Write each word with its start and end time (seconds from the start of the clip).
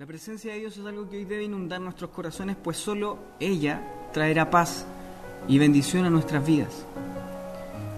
La 0.00 0.06
presencia 0.06 0.54
de 0.54 0.60
Dios 0.60 0.78
es 0.78 0.86
algo 0.86 1.10
que 1.10 1.18
hoy 1.18 1.26
debe 1.26 1.44
inundar 1.44 1.78
nuestros 1.78 2.08
corazones, 2.08 2.56
pues 2.56 2.78
solo 2.78 3.18
ella 3.38 3.82
traerá 4.14 4.48
paz 4.48 4.86
y 5.46 5.58
bendición 5.58 6.06
a 6.06 6.08
nuestras 6.08 6.46
vidas. 6.46 6.86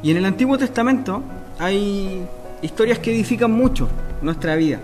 Y 0.02 0.10
en 0.10 0.16
el 0.16 0.24
Antiguo 0.24 0.58
Testamento 0.58 1.22
hay 1.60 2.26
historias 2.60 2.98
que 2.98 3.14
edifican 3.14 3.52
mucho 3.52 3.88
nuestra 4.20 4.56
vida, 4.56 4.80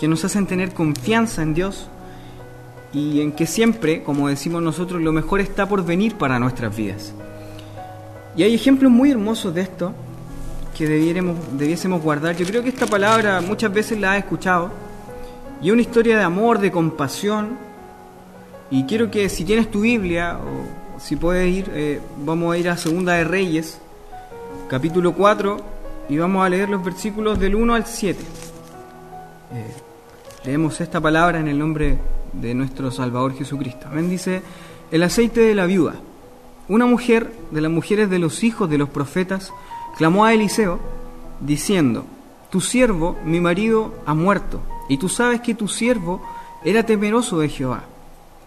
que 0.00 0.08
nos 0.08 0.24
hacen 0.24 0.48
tener 0.48 0.74
confianza 0.74 1.42
en 1.42 1.54
Dios 1.54 1.86
y 2.92 3.20
en 3.20 3.30
que 3.30 3.46
siempre, 3.46 4.02
como 4.02 4.26
decimos 4.26 4.60
nosotros, 4.60 5.00
lo 5.00 5.12
mejor 5.12 5.38
está 5.38 5.68
por 5.68 5.84
venir 5.84 6.16
para 6.16 6.40
nuestras 6.40 6.76
vidas. 6.76 7.14
Y 8.36 8.42
hay 8.42 8.56
ejemplos 8.56 8.90
muy 8.90 9.12
hermosos 9.12 9.54
de 9.54 9.60
esto 9.60 9.92
que 10.76 10.88
debiésemos 10.88 12.02
guardar. 12.02 12.36
Yo 12.36 12.44
creo 12.44 12.64
que 12.64 12.70
esta 12.70 12.88
palabra 12.88 13.40
muchas 13.42 13.72
veces 13.72 14.00
la 14.00 14.14
has 14.14 14.18
escuchado 14.18 14.87
y 15.60 15.70
una 15.70 15.82
historia 15.82 16.16
de 16.18 16.24
amor, 16.24 16.58
de 16.58 16.70
compasión. 16.70 17.56
Y 18.70 18.84
quiero 18.84 19.10
que 19.10 19.28
si 19.28 19.44
tienes 19.44 19.70
tu 19.70 19.80
Biblia, 19.80 20.38
o 20.38 21.00
si 21.00 21.16
puedes 21.16 21.48
ir, 21.48 21.70
eh, 21.74 22.00
vamos 22.24 22.54
a 22.54 22.58
ir 22.58 22.68
a 22.68 22.76
Segunda 22.76 23.14
de 23.14 23.24
Reyes, 23.24 23.80
capítulo 24.68 25.14
4, 25.14 25.56
y 26.08 26.18
vamos 26.18 26.44
a 26.44 26.48
leer 26.48 26.68
los 26.68 26.84
versículos 26.84 27.38
del 27.38 27.54
1 27.54 27.74
al 27.74 27.86
7. 27.86 28.20
Eh, 29.52 29.74
leemos 30.44 30.80
esta 30.80 31.00
palabra 31.00 31.40
en 31.40 31.48
el 31.48 31.58
nombre 31.58 31.98
de 32.32 32.54
nuestro 32.54 32.90
Salvador 32.90 33.34
Jesucristo. 33.34 33.86
Amén. 33.90 34.10
Dice, 34.10 34.42
el 34.90 35.02
aceite 35.02 35.40
de 35.40 35.54
la 35.54 35.66
viuda. 35.66 35.94
Una 36.68 36.84
mujer 36.84 37.32
de 37.50 37.62
las 37.62 37.70
mujeres 37.70 38.10
de 38.10 38.18
los 38.18 38.44
hijos 38.44 38.68
de 38.68 38.76
los 38.76 38.90
profetas 38.90 39.54
clamó 39.96 40.26
a 40.26 40.34
Eliseo, 40.34 40.78
diciendo, 41.40 42.04
Tu 42.50 42.60
siervo, 42.60 43.16
mi 43.24 43.40
marido, 43.40 43.94
ha 44.04 44.12
muerto 44.12 44.60
y 44.88 44.98
tú 44.98 45.08
sabes 45.08 45.40
que 45.40 45.54
tu 45.54 45.68
siervo 45.68 46.22
era 46.64 46.84
temeroso 46.84 47.38
de 47.38 47.48
Jehová, 47.48 47.84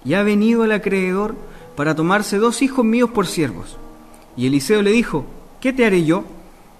y 0.03 0.15
ha 0.15 0.23
venido 0.23 0.65
el 0.65 0.71
acreedor 0.71 1.35
para 1.75 1.95
tomarse 1.95 2.37
dos 2.37 2.61
hijos 2.61 2.83
míos 2.83 3.09
por 3.11 3.27
siervos. 3.27 3.77
Y 4.35 4.47
Eliseo 4.47 4.81
le 4.81 4.91
dijo, 4.91 5.25
¿qué 5.59 5.73
te 5.73 5.85
haré 5.85 6.03
yo? 6.03 6.23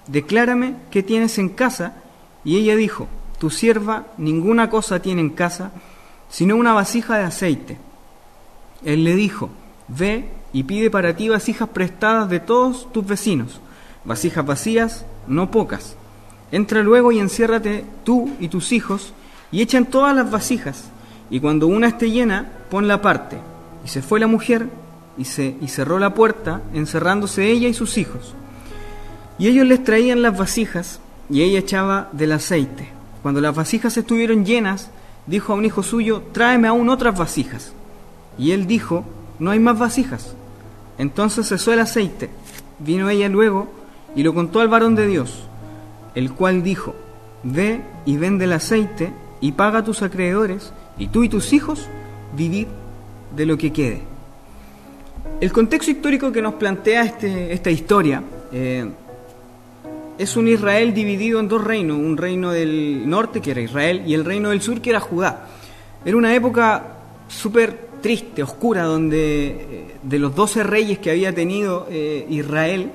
Declárame 0.08 0.76
qué 0.90 1.04
tienes 1.04 1.38
en 1.38 1.50
casa. 1.50 1.96
Y 2.44 2.58
ella 2.58 2.76
dijo, 2.76 3.08
tu 3.40 3.50
sierva 3.50 4.08
ninguna 4.18 4.70
cosa 4.70 5.02
tiene 5.02 5.22
en 5.22 5.30
casa, 5.30 5.72
sino 6.30 6.56
una 6.56 6.74
vasija 6.74 7.18
de 7.18 7.26
aceite. 7.26 7.78
Él 8.84 9.04
le 9.04 9.16
dijo, 9.16 9.50
ve 9.88 10.30
y 10.54 10.64
pide 10.64 10.90
para 10.90 11.16
ti 11.16 11.30
vasijas 11.30 11.70
prestadas 11.70 12.30
de 12.30 12.40
todos 12.40 12.92
tus 12.92 13.06
vecinos, 13.06 13.60
vasijas 14.06 14.46
vacías, 14.46 15.06
no 15.28 15.52
pocas. 15.52 15.96
Entra 16.52 16.82
luego 16.82 17.12
y 17.12 17.20
enciérrate 17.20 17.86
tú 18.04 18.32
y 18.40 18.50
tus 18.50 18.72
hijos, 18.72 19.14
y 19.52 19.62
echan 19.62 19.86
todas 19.86 20.16
las 20.16 20.32
vasijas, 20.32 20.86
y 21.30 21.40
cuando 21.40 21.68
una 21.68 21.88
esté 21.88 22.12
llena, 22.12 22.50
ponla 22.70 22.96
aparte. 22.96 23.38
Y 23.86 23.88
se 23.88 24.02
fue 24.02 24.20
la 24.20 24.28
mujer 24.28 24.68
y, 25.18 25.26
se, 25.26 25.56
y 25.62 25.68
cerró 25.68 25.98
la 26.00 26.14
puerta, 26.14 26.62
encerrándose 26.74 27.50
ella 27.50 27.68
y 27.68 27.74
sus 27.74 27.98
hijos. 27.98 28.34
Y 29.38 29.48
ellos 29.48 29.66
les 29.66 29.84
traían 29.84 30.22
las 30.22 30.38
vasijas, 30.38 31.00
y 31.30 31.42
ella 31.42 31.60
echaba 31.60 32.10
del 32.12 32.34
aceite. 32.34 32.90
Cuando 33.22 33.40
las 33.40 33.56
vasijas 33.56 33.96
estuvieron 33.98 34.46
llenas, 34.46 34.90
dijo 35.28 35.54
a 35.54 35.56
un 35.56 35.66
hijo 35.66 35.84
suyo, 35.84 36.24
tráeme 36.32 36.68
aún 36.68 36.90
otras 36.90 37.18
vasijas. 37.18 37.74
Y 38.38 38.52
él 38.52 38.68
dijo, 38.68 39.06
no 39.40 39.52
hay 39.52 39.60
más 39.60 39.80
vasijas. 39.80 40.36
Entonces 40.98 41.48
cesó 41.48 41.72
el 41.74 41.80
aceite. 41.80 42.30
Vino 42.80 43.10
ella 43.10 43.30
luego 43.30 43.70
y 44.16 44.24
lo 44.24 44.34
contó 44.34 44.60
al 44.60 44.68
varón 44.68 44.96
de 44.96 45.08
Dios, 45.08 45.44
el 46.16 46.32
cual 46.34 46.64
dijo, 46.64 46.96
ve 47.44 47.82
y 48.06 48.18
vende 48.18 48.46
el 48.46 48.54
aceite 48.54 49.14
y 49.42 49.52
paga 49.54 49.80
a 49.80 49.84
tus 49.84 50.04
acreedores, 50.04 50.72
y 50.98 51.08
tú 51.08 51.24
y 51.24 51.30
tus 51.30 51.52
hijos 51.52 51.88
vivid 52.38 52.68
de 53.36 53.46
lo 53.46 53.58
que 53.58 53.74
quede. 53.74 54.04
El 55.40 55.52
contexto 55.52 55.92
histórico 55.92 56.32
que 56.32 56.42
nos 56.42 56.54
plantea 56.54 57.04
este, 57.04 57.52
esta 57.52 57.72
historia 57.72 58.22
eh, 58.52 58.90
es 60.18 60.38
un 60.38 60.48
Israel 60.48 60.94
dividido 60.94 61.40
en 61.40 61.48
dos 61.48 61.64
reinos, 61.64 61.98
un 61.98 62.18
reino 62.18 62.52
del 62.52 63.10
norte 63.10 63.42
que 63.42 63.52
era 63.52 63.62
Israel 63.62 64.04
y 64.06 64.14
el 64.14 64.24
reino 64.24 64.50
del 64.50 64.62
sur 64.62 64.82
que 64.82 64.92
era 64.92 65.00
Judá. 65.00 65.48
Era 66.06 66.16
una 66.18 66.36
época 66.36 66.98
súper 67.28 67.90
triste, 68.02 68.44
oscura, 68.44 68.84
donde 68.84 69.48
eh, 69.48 69.96
de 70.04 70.20
los 70.20 70.36
doce 70.36 70.64
reyes 70.64 71.00
que 71.00 71.10
había 71.10 71.34
tenido 71.34 71.88
eh, 71.90 72.28
Israel 72.30 72.92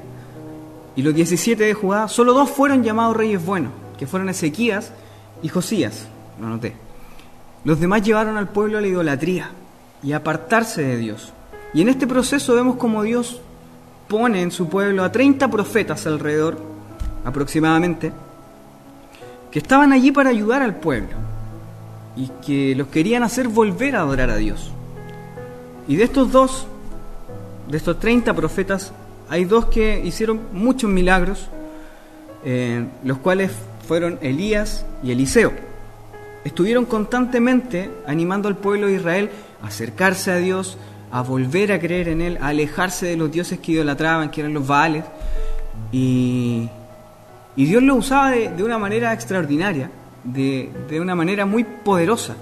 y 0.94 1.02
los 1.02 1.14
17 1.14 1.64
de 1.64 1.74
Judá, 1.74 2.06
solo 2.06 2.32
dos 2.32 2.50
fueron 2.50 2.84
llamados 2.84 3.16
reyes 3.16 3.44
buenos, 3.44 3.72
que 3.98 4.06
fueron 4.06 4.28
Ezequías 4.28 4.92
y 5.42 5.48
Josías 5.48 6.08
lo 6.40 6.48
noté. 6.48 6.74
Los 7.64 7.80
demás 7.80 8.02
llevaron 8.02 8.36
al 8.36 8.48
pueblo 8.48 8.78
a 8.78 8.80
la 8.80 8.86
idolatría 8.86 9.50
y 10.02 10.12
a 10.12 10.18
apartarse 10.18 10.82
de 10.82 10.96
Dios. 10.96 11.32
Y 11.74 11.82
en 11.82 11.88
este 11.88 12.06
proceso 12.06 12.54
vemos 12.54 12.76
como 12.76 13.02
Dios 13.02 13.40
pone 14.08 14.40
en 14.40 14.52
su 14.52 14.68
pueblo 14.68 15.02
a 15.02 15.10
30 15.10 15.48
profetas 15.50 16.06
alrededor, 16.06 16.58
aproximadamente, 17.24 18.12
que 19.50 19.58
estaban 19.58 19.92
allí 19.92 20.12
para 20.12 20.30
ayudar 20.30 20.62
al 20.62 20.76
pueblo 20.76 21.16
y 22.14 22.30
que 22.46 22.74
los 22.76 22.86
querían 22.86 23.24
hacer 23.24 23.48
volver 23.48 23.96
a 23.96 24.02
adorar 24.02 24.30
a 24.30 24.36
Dios. 24.36 24.70
Y 25.88 25.96
de 25.96 26.04
estos 26.04 26.30
dos, 26.30 26.66
de 27.68 27.76
estos 27.76 27.98
30 27.98 28.32
profetas, 28.34 28.92
hay 29.28 29.44
dos 29.44 29.66
que 29.66 30.00
hicieron 30.04 30.40
muchos 30.52 30.88
milagros, 30.88 31.48
eh, 32.44 32.86
los 33.02 33.18
cuales 33.18 33.50
fueron 33.88 34.18
Elías 34.22 34.86
y 35.02 35.10
Eliseo 35.10 35.65
estuvieron 36.46 36.84
constantemente 36.84 37.90
animando 38.06 38.46
al 38.48 38.56
pueblo 38.56 38.86
de 38.86 38.94
Israel 38.94 39.30
a 39.62 39.66
acercarse 39.66 40.30
a 40.30 40.36
Dios, 40.36 40.78
a 41.10 41.22
volver 41.22 41.72
a 41.72 41.80
creer 41.80 42.08
en 42.08 42.20
Él, 42.20 42.38
a 42.40 42.48
alejarse 42.48 43.06
de 43.06 43.16
los 43.16 43.32
dioses 43.32 43.58
que 43.58 43.72
idolatraban, 43.72 44.30
que 44.30 44.42
eran 44.42 44.54
los 44.54 44.66
Baales. 44.66 45.04
Y, 45.90 46.68
Dios 47.56 47.82
lo 47.82 47.96
usaba 47.96 48.30
de, 48.30 48.62
una 48.62 48.78
manera 48.78 49.12
extraordinaria, 49.12 49.90
de, 50.22 50.70
una 51.00 51.16
manera 51.16 51.46
muy 51.46 51.64
poderosa. 51.64 52.36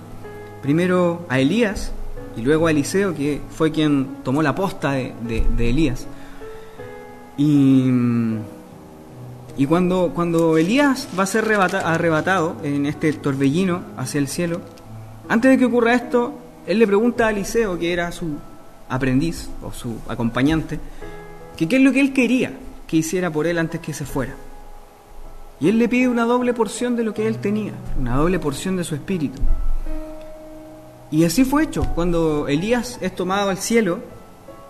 Primero 0.61 1.25
a 1.29 1.39
Elías 1.39 1.93
y 2.37 2.43
luego 2.43 2.67
a 2.67 2.73
Eliseo, 2.73 3.15
que 3.15 3.41
fue 3.51 3.73
quien 3.73 4.17
tomó 4.23 4.43
la 4.43 4.55
posta 4.55 4.93
de, 4.93 5.15
de 5.57 5.71
Elías. 5.71 6.07
Y 7.39 7.91
y 9.57 9.67
cuando, 9.67 10.13
cuando 10.15 10.59
Elías 10.59 11.09
va 11.19 11.23
a 11.23 11.27
ser 11.27 11.45
arrebatado 11.53 12.57
en 12.65 12.87
este 12.87 13.13
torbellino 13.13 13.83
hacia 13.97 14.19
el 14.19 14.29
cielo, 14.29 14.61
antes 15.29 15.51
de 15.51 15.59
que 15.59 15.67
ocurra 15.67 15.95
esto, 15.95 16.35
él 16.67 16.79
le 16.79 16.87
pregunta 16.87 17.27
a 17.27 17.31
Eliseo, 17.31 17.79
que 17.79 17.93
era 17.93 18.11
su 18.11 18.37
aprendiz 18.89 19.49
o 19.63 19.73
su 19.73 19.97
acompañante, 20.09 20.81
que 21.57 21.69
qué 21.69 21.77
es 21.77 21.83
lo 21.83 21.93
que 21.93 22.01
él 22.01 22.13
quería 22.13 22.53
que 22.87 22.97
hiciera 22.97 23.31
por 23.31 23.47
él 23.47 23.59
antes 23.59 23.81
que 23.81 23.95
se 23.95 24.05
fuera. 24.05 24.35
Y 25.61 25.69
él 25.69 25.79
le 25.79 25.89
pide 25.89 26.09
una 26.09 26.25
doble 26.25 26.53
porción 26.53 26.97
de 26.97 27.05
lo 27.05 27.15
que 27.15 27.27
él 27.27 27.39
tenía, 27.39 27.73
una 27.99 28.17
doble 28.17 28.39
porción 28.39 28.77
de 28.77 28.85
su 28.85 28.95
espíritu. 28.95 29.41
Y 31.11 31.25
así 31.25 31.45
fue 31.45 31.63
hecho. 31.63 31.85
Cuando 31.95 32.49
Elías 32.49 32.99
es 33.01 33.15
tomado 33.15 33.51
al 33.51 33.59
cielo, 33.59 34.01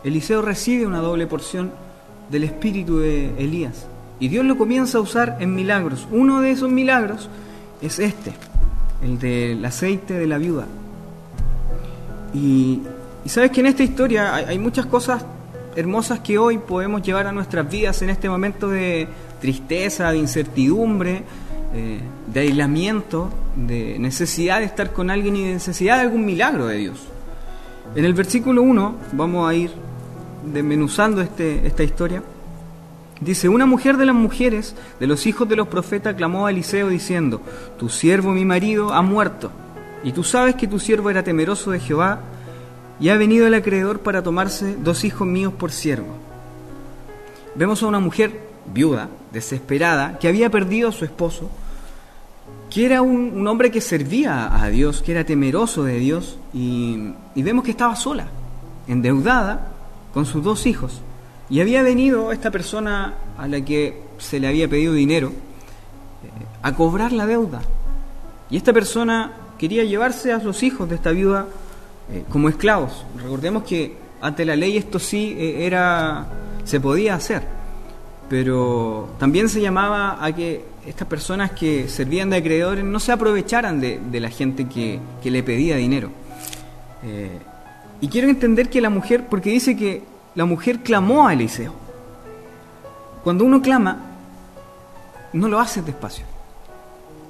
Eliseo 0.04 0.42
recibe 0.42 0.86
una 0.86 1.00
doble 1.00 1.26
porción 1.26 1.72
del 2.30 2.44
espíritu 2.44 2.98
de 2.98 3.30
Elías. 3.38 3.86
Y 4.24 4.28
Dios 4.28 4.46
lo 4.46 4.56
comienza 4.56 4.96
a 4.96 5.00
usar 5.02 5.36
en 5.40 5.54
milagros. 5.54 6.08
Uno 6.10 6.40
de 6.40 6.50
esos 6.50 6.70
milagros 6.70 7.28
es 7.82 7.98
este, 7.98 8.32
el 9.02 9.18
del 9.18 9.62
aceite 9.62 10.14
de 10.14 10.26
la 10.26 10.38
viuda. 10.38 10.64
Y, 12.32 12.80
sabes 13.26 13.50
que 13.50 13.60
en 13.60 13.66
esta 13.66 13.82
historia 13.82 14.34
hay, 14.34 14.58
muchas 14.58 14.86
cosas 14.86 15.26
hermosas 15.76 16.20
que 16.20 16.38
hoy 16.38 16.56
podemos 16.56 17.02
llevar 17.02 17.26
a 17.26 17.32
nuestras 17.32 17.70
vidas 17.70 18.00
en 18.00 18.08
este 18.08 18.30
momento 18.30 18.70
de 18.70 19.08
tristeza, 19.42 20.10
de 20.10 20.16
incertidumbre, 20.16 21.22
eh, 21.74 22.00
de 22.26 22.40
aislamiento, 22.40 23.28
de 23.56 23.98
necesidad 23.98 24.60
de 24.60 24.64
estar 24.64 24.94
con 24.94 25.10
alguien 25.10 25.36
y 25.36 25.44
de 25.48 25.52
necesidad 25.52 25.96
de 25.96 26.00
algún 26.00 26.24
milagro 26.24 26.68
de 26.68 26.78
Dios. 26.78 26.98
En 27.94 28.06
el 28.06 28.14
versículo 28.14 28.62
1 28.62 28.94
vamos 29.12 29.46
a 29.46 29.52
ir 29.52 29.70
desmenuzando 30.50 31.20
este, 31.20 31.66
esta 31.66 31.82
historia. 31.82 32.22
Dice, 33.20 33.48
una 33.48 33.66
mujer 33.66 33.96
de 33.96 34.06
las 34.06 34.14
mujeres 34.14 34.74
de 34.98 35.06
los 35.06 35.26
hijos 35.26 35.48
de 35.48 35.56
los 35.56 35.68
profetas 35.68 36.14
clamó 36.14 36.46
a 36.46 36.50
Eliseo 36.50 36.88
diciendo, 36.88 37.40
tu 37.78 37.88
siervo 37.88 38.32
mi 38.32 38.44
marido 38.44 38.92
ha 38.92 39.02
muerto, 39.02 39.50
y 40.02 40.12
tú 40.12 40.24
sabes 40.24 40.56
que 40.56 40.66
tu 40.66 40.80
siervo 40.80 41.10
era 41.10 41.22
temeroso 41.22 41.70
de 41.70 41.80
Jehová, 41.80 42.20
y 42.98 43.08
ha 43.08 43.16
venido 43.16 43.46
el 43.46 43.54
acreedor 43.54 44.00
para 44.00 44.22
tomarse 44.22 44.76
dos 44.76 45.04
hijos 45.04 45.26
míos 45.26 45.52
por 45.56 45.70
siervo. 45.70 46.16
Vemos 47.54 47.82
a 47.82 47.86
una 47.86 48.00
mujer 48.00 48.40
viuda, 48.72 49.08
desesperada, 49.32 50.18
que 50.18 50.28
había 50.28 50.50
perdido 50.50 50.88
a 50.88 50.92
su 50.92 51.04
esposo, 51.04 51.50
que 52.68 52.84
era 52.84 53.00
un, 53.00 53.46
hombre 53.46 53.70
que 53.70 53.80
servía 53.80 54.60
a 54.60 54.68
Dios, 54.68 55.02
que 55.02 55.12
era 55.12 55.24
temeroso 55.24 55.84
de 55.84 55.98
Dios, 55.98 56.36
y, 56.52 57.12
y 57.34 57.42
vemos 57.42 57.64
que 57.64 57.70
estaba 57.70 57.94
sola, 57.94 58.26
endeudada, 58.88 59.68
con 60.12 60.26
sus 60.26 60.42
dos 60.42 60.66
hijos. 60.66 61.00
Y 61.50 61.60
había 61.60 61.82
venido 61.82 62.32
esta 62.32 62.50
persona 62.50 63.14
a 63.36 63.46
la 63.46 63.60
que 63.60 64.00
se 64.18 64.40
le 64.40 64.48
había 64.48 64.68
pedido 64.68 64.94
dinero 64.94 65.28
eh, 65.28 66.44
a 66.62 66.74
cobrar 66.74 67.12
la 67.12 67.26
deuda. 67.26 67.60
Y 68.50 68.56
esta 68.56 68.72
persona 68.72 69.32
quería 69.58 69.84
llevarse 69.84 70.32
a 70.32 70.38
los 70.38 70.62
hijos 70.62 70.88
de 70.88 70.94
esta 70.94 71.10
viuda 71.10 71.46
eh, 72.10 72.24
como 72.30 72.48
esclavos. 72.48 73.04
Recordemos 73.22 73.64
que 73.64 73.94
ante 74.20 74.44
la 74.44 74.56
ley 74.56 74.76
esto 74.76 74.98
sí 74.98 75.36
eh, 75.38 75.66
era 75.66 76.26
se 76.64 76.80
podía 76.80 77.14
hacer, 77.14 77.42
pero 78.30 79.10
también 79.18 79.50
se 79.50 79.60
llamaba 79.60 80.24
a 80.24 80.34
que 80.34 80.64
estas 80.86 81.06
personas 81.06 81.50
que 81.50 81.88
servían 81.88 82.30
de 82.30 82.38
acreedores 82.38 82.82
no 82.82 82.98
se 82.98 83.12
aprovecharan 83.12 83.80
de, 83.80 84.20
la 84.20 84.30
gente 84.30 84.66
que, 84.66 84.98
le 85.22 85.42
pedía 85.42 85.76
dinero. 85.76 86.10
Y 88.00 88.08
quiero 88.08 88.28
entender 88.28 88.70
que 88.70 88.80
la 88.80 88.88
mujer, 88.88 89.26
porque 89.28 89.50
dice 89.50 89.76
que 89.76 90.02
la 90.34 90.44
mujer 90.44 90.80
clamó 90.80 91.26
a 91.26 91.32
Eliseo. 91.32 91.72
Cuando 93.22 93.44
uno 93.44 93.62
clama, 93.62 93.98
no 95.32 95.48
lo 95.48 95.60
haces 95.60 95.84
despacio. 95.84 96.24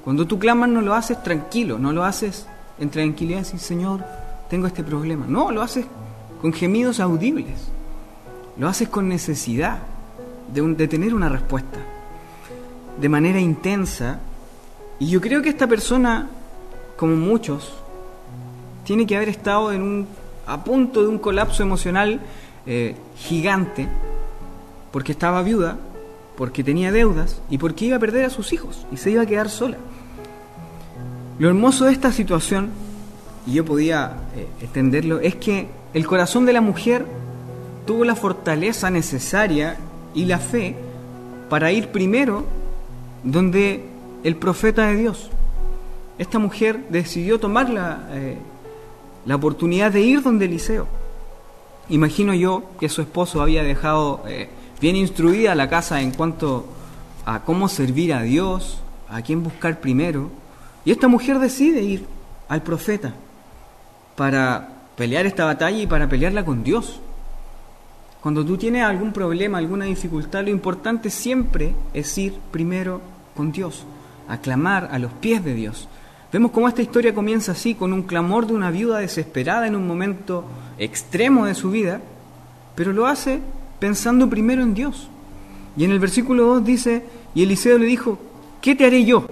Cuando 0.04 0.26
tú 0.26 0.38
clamas, 0.38 0.68
no 0.68 0.82
lo 0.82 0.94
haces 0.94 1.22
tranquilo, 1.22 1.78
no 1.78 1.92
lo 1.92 2.04
haces 2.04 2.46
en 2.78 2.90
tranquilidad, 2.90 3.38
decir, 3.38 3.60
Señor, 3.60 4.04
tengo 4.50 4.66
este 4.66 4.84
problema. 4.84 5.24
No, 5.26 5.50
lo 5.50 5.62
haces 5.62 5.86
con 6.42 6.52
gemidos 6.52 7.00
audibles. 7.00 7.68
Lo 8.58 8.68
haces 8.68 8.88
con 8.88 9.08
necesidad 9.08 9.78
de, 10.52 10.62
de 10.74 10.88
tener 10.88 11.14
una 11.14 11.28
respuesta 11.28 11.78
de 13.00 13.08
manera 13.08 13.40
intensa. 13.40 14.20
Y 14.98 15.08
yo 15.08 15.20
creo 15.20 15.42
que 15.42 15.48
esta 15.48 15.66
persona, 15.66 16.28
como 16.96 17.16
muchos, 17.16 17.72
tiene 18.84 19.06
que 19.06 19.16
haber 19.16 19.28
estado 19.30 19.72
en 19.72 19.82
un, 19.82 20.06
a 20.46 20.62
punto 20.62 21.02
de 21.02 21.08
un 21.08 21.18
colapso 21.18 21.62
emocional 21.62 22.20
eh, 22.66 22.96
gigante, 23.16 23.88
porque 24.90 25.12
estaba 25.12 25.42
viuda, 25.42 25.76
porque 26.36 26.64
tenía 26.64 26.92
deudas 26.92 27.40
y 27.50 27.58
porque 27.58 27.86
iba 27.86 27.96
a 27.96 28.00
perder 28.00 28.24
a 28.24 28.30
sus 28.30 28.52
hijos 28.52 28.86
y 28.92 28.96
se 28.96 29.10
iba 29.10 29.22
a 29.22 29.26
quedar 29.26 29.48
sola. 29.48 29.76
Lo 31.38 31.48
hermoso 31.48 31.86
de 31.86 31.92
esta 31.92 32.12
situación, 32.12 32.70
y 33.46 33.54
yo 33.54 33.64
podía 33.64 34.12
eh, 34.36 34.46
extenderlo, 34.62 35.20
es 35.20 35.34
que 35.36 35.68
el 35.92 36.06
corazón 36.06 36.46
de 36.46 36.52
la 36.52 36.60
mujer 36.60 37.06
tuvo 37.86 38.04
la 38.04 38.16
fortaleza 38.16 38.90
necesaria 38.90 39.76
y 40.14 40.24
la 40.24 40.38
fe 40.38 40.76
para 41.50 41.72
ir 41.72 41.88
primero 41.88 42.44
donde 43.22 43.84
el 44.22 44.36
profeta 44.36 44.86
de 44.86 44.96
Dios. 44.96 45.30
Esta 46.18 46.38
mujer 46.38 46.86
decidió 46.88 47.38
tomar 47.40 47.68
la, 47.68 48.08
eh, 48.12 48.38
la 49.26 49.34
oportunidad 49.34 49.92
de 49.92 50.00
ir 50.02 50.22
donde 50.22 50.44
Eliseo. 50.44 50.86
Imagino 51.88 52.34
yo 52.34 52.62
que 52.80 52.88
su 52.88 53.02
esposo 53.02 53.42
había 53.42 53.62
dejado 53.62 54.22
eh, 54.26 54.48
bien 54.80 54.96
instruida 54.96 55.54
la 55.54 55.68
casa 55.68 56.00
en 56.00 56.12
cuanto 56.12 56.66
a 57.26 57.40
cómo 57.40 57.68
servir 57.68 58.12
a 58.14 58.22
Dios, 58.22 58.80
a 59.08 59.22
quién 59.22 59.42
buscar 59.42 59.80
primero. 59.80 60.30
Y 60.84 60.90
esta 60.90 61.08
mujer 61.08 61.38
decide 61.38 61.82
ir 61.82 62.06
al 62.48 62.62
profeta 62.62 63.14
para 64.16 64.68
pelear 64.96 65.26
esta 65.26 65.44
batalla 65.44 65.78
y 65.78 65.86
para 65.86 66.08
pelearla 66.08 66.44
con 66.44 66.62
Dios. 66.62 67.00
Cuando 68.20 68.44
tú 68.44 68.56
tienes 68.56 68.82
algún 68.82 69.12
problema, 69.12 69.58
alguna 69.58 69.84
dificultad, 69.84 70.44
lo 70.44 70.50
importante 70.50 71.10
siempre 71.10 71.74
es 71.92 72.16
ir 72.16 72.34
primero 72.50 73.00
con 73.36 73.52
Dios, 73.52 73.84
a 74.28 74.38
clamar 74.38 74.88
a 74.90 74.98
los 74.98 75.12
pies 75.12 75.44
de 75.44 75.54
Dios. 75.54 75.88
Vemos 76.34 76.50
cómo 76.50 76.66
esta 76.66 76.82
historia 76.82 77.14
comienza 77.14 77.52
así, 77.52 77.76
con 77.76 77.92
un 77.92 78.02
clamor 78.02 78.48
de 78.48 78.54
una 78.54 78.72
viuda 78.72 78.98
desesperada 78.98 79.68
en 79.68 79.76
un 79.76 79.86
momento 79.86 80.44
extremo 80.78 81.46
de 81.46 81.54
su 81.54 81.70
vida, 81.70 82.00
pero 82.74 82.92
lo 82.92 83.06
hace 83.06 83.38
pensando 83.78 84.28
primero 84.28 84.60
en 84.60 84.74
Dios. 84.74 85.06
Y 85.76 85.84
en 85.84 85.92
el 85.92 86.00
versículo 86.00 86.46
2 86.46 86.64
dice, 86.64 87.04
y 87.36 87.44
Eliseo 87.44 87.78
le 87.78 87.86
dijo, 87.86 88.18
¿qué 88.60 88.74
te 88.74 88.84
haré 88.84 89.04
yo? 89.04 89.28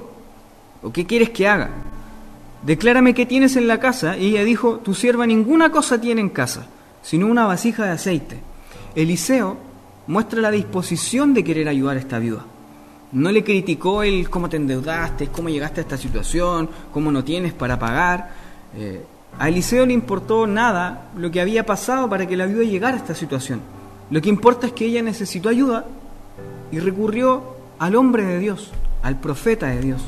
¿O 0.81 0.93
qué 0.93 1.05
quieres 1.05 1.31
que 1.31 1.49
haga? 1.49 1.71
Declárame 2.65 3.15
qué 3.15 3.27
tienes 3.27 3.57
en 3.57 3.67
la 3.67 3.81
casa. 3.81 4.17
Y 4.17 4.29
ella 4.29 4.45
dijo, 4.45 4.77
tu 4.77 4.95
sierva 4.95 5.27
ninguna 5.27 5.73
cosa 5.73 6.01
tiene 6.01 6.21
en 6.21 6.29
casa, 6.29 6.69
sino 7.03 7.27
una 7.27 7.47
vasija 7.47 7.85
de 7.85 7.91
aceite. 7.91 8.39
Eliseo 8.95 9.57
muestra 10.07 10.41
la 10.41 10.53
disposición 10.53 11.35
de 11.35 11.43
querer 11.43 11.67
ayudar 11.67 11.97
a 11.97 12.01
esta 12.01 12.21
viuda. 12.21 12.45
No 13.13 13.31
le 13.31 13.45
criticó 13.45 14.03
el 14.03 14.29
cómo 14.31 14.49
te 14.49 14.57
endeudaste, 14.57 15.29
cómo 15.29 15.49
llegaste 15.49 15.81
a 15.81 15.85
esta 15.85 15.99
situación, 15.99 16.69
cómo 16.93 17.13
no 17.13 17.23
tienes 17.23 17.53
para 17.53 17.79
pagar. 17.79 18.31
Eh, 18.77 19.05
a 19.39 19.49
Eliseo 19.49 19.87
le 19.87 19.93
importó 19.93 20.47
nada 20.47 21.11
lo 21.17 21.31
que 21.31 21.41
había 21.41 21.65
pasado 21.67 22.09
para 22.09 22.27
que 22.27 22.37
la 22.37 22.47
viuda 22.47 22.65
llegara 22.65 22.97
a 22.97 23.01
esta 23.01 23.15
situación. 23.15 23.61
Lo 24.11 24.21
que 24.21 24.29
importa 24.29 24.67
es 24.67 24.73
que 24.73 24.87
ella 24.87 25.03
necesitó 25.03 25.49
ayuda 25.49 25.87
y 26.71 26.79
recurrió 26.79 27.57
al 27.79 27.97
hombre 27.97 28.25
de 28.25 28.39
Dios, 28.39 28.71
al 29.03 29.19
profeta 29.21 29.67
de 29.67 29.81
Dios. 29.81 30.03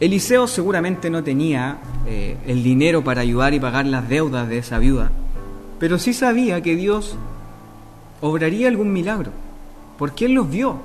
Eliseo 0.00 0.46
seguramente 0.46 1.10
no 1.10 1.22
tenía 1.22 1.78
eh, 2.06 2.38
el 2.46 2.62
dinero 2.62 3.04
para 3.04 3.20
ayudar 3.20 3.52
y 3.54 3.60
pagar 3.60 3.86
las 3.86 4.08
deudas 4.08 4.48
de 4.48 4.58
esa 4.58 4.78
viuda, 4.78 5.10
pero 5.78 5.98
sí 5.98 6.14
sabía 6.14 6.62
que 6.62 6.74
Dios 6.74 7.16
obraría 8.20 8.68
algún 8.68 8.92
milagro, 8.92 9.30
porque 9.98 10.24
él 10.24 10.32
los 10.32 10.50
vio, 10.50 10.76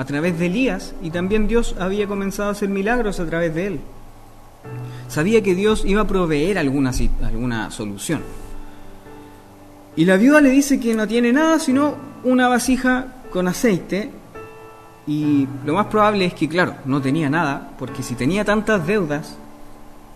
a 0.00 0.04
través 0.06 0.38
de 0.38 0.46
Elías 0.46 0.94
y 1.02 1.10
también 1.10 1.46
Dios 1.46 1.76
había 1.78 2.06
comenzado 2.06 2.48
a 2.48 2.52
hacer 2.52 2.70
milagros 2.70 3.20
a 3.20 3.26
través 3.26 3.54
de 3.54 3.66
él. 3.66 3.80
Sabía 5.08 5.42
que 5.42 5.54
Dios 5.54 5.84
iba 5.84 6.00
a 6.00 6.06
proveer 6.06 6.56
alguna, 6.56 6.90
alguna 7.22 7.70
solución. 7.70 8.22
Y 9.96 10.06
la 10.06 10.16
viuda 10.16 10.40
le 10.40 10.48
dice 10.48 10.80
que 10.80 10.94
no 10.94 11.06
tiene 11.06 11.34
nada 11.34 11.58
sino 11.58 11.96
una 12.24 12.48
vasija 12.48 13.08
con 13.30 13.46
aceite 13.46 14.10
y 15.06 15.46
lo 15.66 15.74
más 15.74 15.88
probable 15.88 16.24
es 16.24 16.32
que, 16.32 16.48
claro, 16.48 16.76
no 16.86 17.02
tenía 17.02 17.28
nada, 17.28 17.72
porque 17.78 18.02
si 18.02 18.14
tenía 18.14 18.42
tantas 18.42 18.86
deudas, 18.86 19.36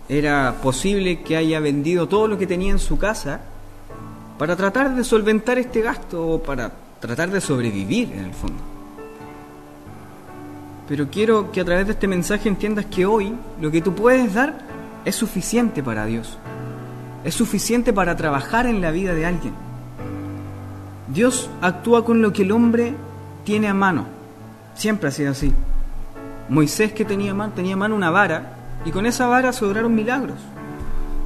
era 0.09 0.55
posible 0.63 1.21
que 1.21 1.37
haya 1.37 1.59
vendido 1.59 2.07
todo 2.07 2.27
lo 2.27 2.39
que 2.39 2.47
tenía 2.47 2.71
en 2.71 2.79
su 2.79 2.97
casa 2.97 3.39
para 4.39 4.55
tratar 4.55 4.95
de 4.95 5.03
solventar 5.03 5.59
este 5.59 5.81
gasto 5.81 6.27
o 6.27 6.41
para 6.41 6.71
tratar 6.99 7.29
de 7.29 7.39
sobrevivir 7.39 8.11
en 8.13 8.25
el 8.25 8.33
fondo. 8.33 8.74
Pero 10.87 11.09
quiero 11.09 11.51
que 11.51 11.61
a 11.61 11.65
través 11.65 11.87
de 11.87 11.93
este 11.93 12.07
mensaje 12.07 12.47
entiendas 12.47 12.85
que 12.85 13.05
hoy 13.05 13.33
lo 13.59 13.71
que 13.71 13.81
tú 13.81 13.95
puedes 13.95 14.33
dar 14.33 14.59
es 15.03 15.15
suficiente 15.15 15.81
para 15.81 16.05
Dios. 16.05 16.37
Es 17.23 17.33
suficiente 17.33 17.91
para 17.91 18.15
trabajar 18.15 18.67
en 18.67 18.81
la 18.81 18.91
vida 18.91 19.15
de 19.15 19.25
alguien. 19.25 19.53
Dios 21.07 21.49
actúa 21.61 22.05
con 22.05 22.21
lo 22.21 22.33
que 22.33 22.43
el 22.43 22.51
hombre 22.51 22.93
tiene 23.43 23.67
a 23.67 23.73
mano. 23.73 24.05
Siempre 24.75 25.09
ha 25.09 25.11
sido 25.11 25.31
así. 25.31 25.53
Moisés 26.49 26.93
que 26.93 27.05
tenía 27.05 27.33
mano, 27.33 27.53
tenía 27.53 27.73
a 27.73 27.77
mano 27.77 27.95
una 27.95 28.11
vara 28.11 28.57
y 28.85 28.91
con 28.91 29.07
esa 29.07 29.25
vara 29.25 29.53
se 29.53 29.65
milagros. 29.65 30.37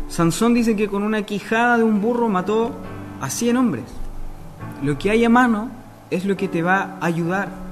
Sansón 0.08 0.54
dice 0.54 0.76
que 0.76 0.88
con 0.88 1.04
una 1.04 1.24
quijada 1.24 1.78
de 1.78 1.84
un 1.84 2.02
burro 2.02 2.30
mató 2.30 2.72
a 3.20 3.30
100 3.30 3.58
hombres. 3.58 3.84
Lo 4.82 4.98
que 4.98 5.12
hay 5.12 5.26
a 5.26 5.30
mano 5.30 5.70
es 6.10 6.26
lo 6.26 6.38
que 6.38 6.48
te 6.48 6.62
va 6.62 6.98
a 7.00 7.06
ayudar 7.06 7.69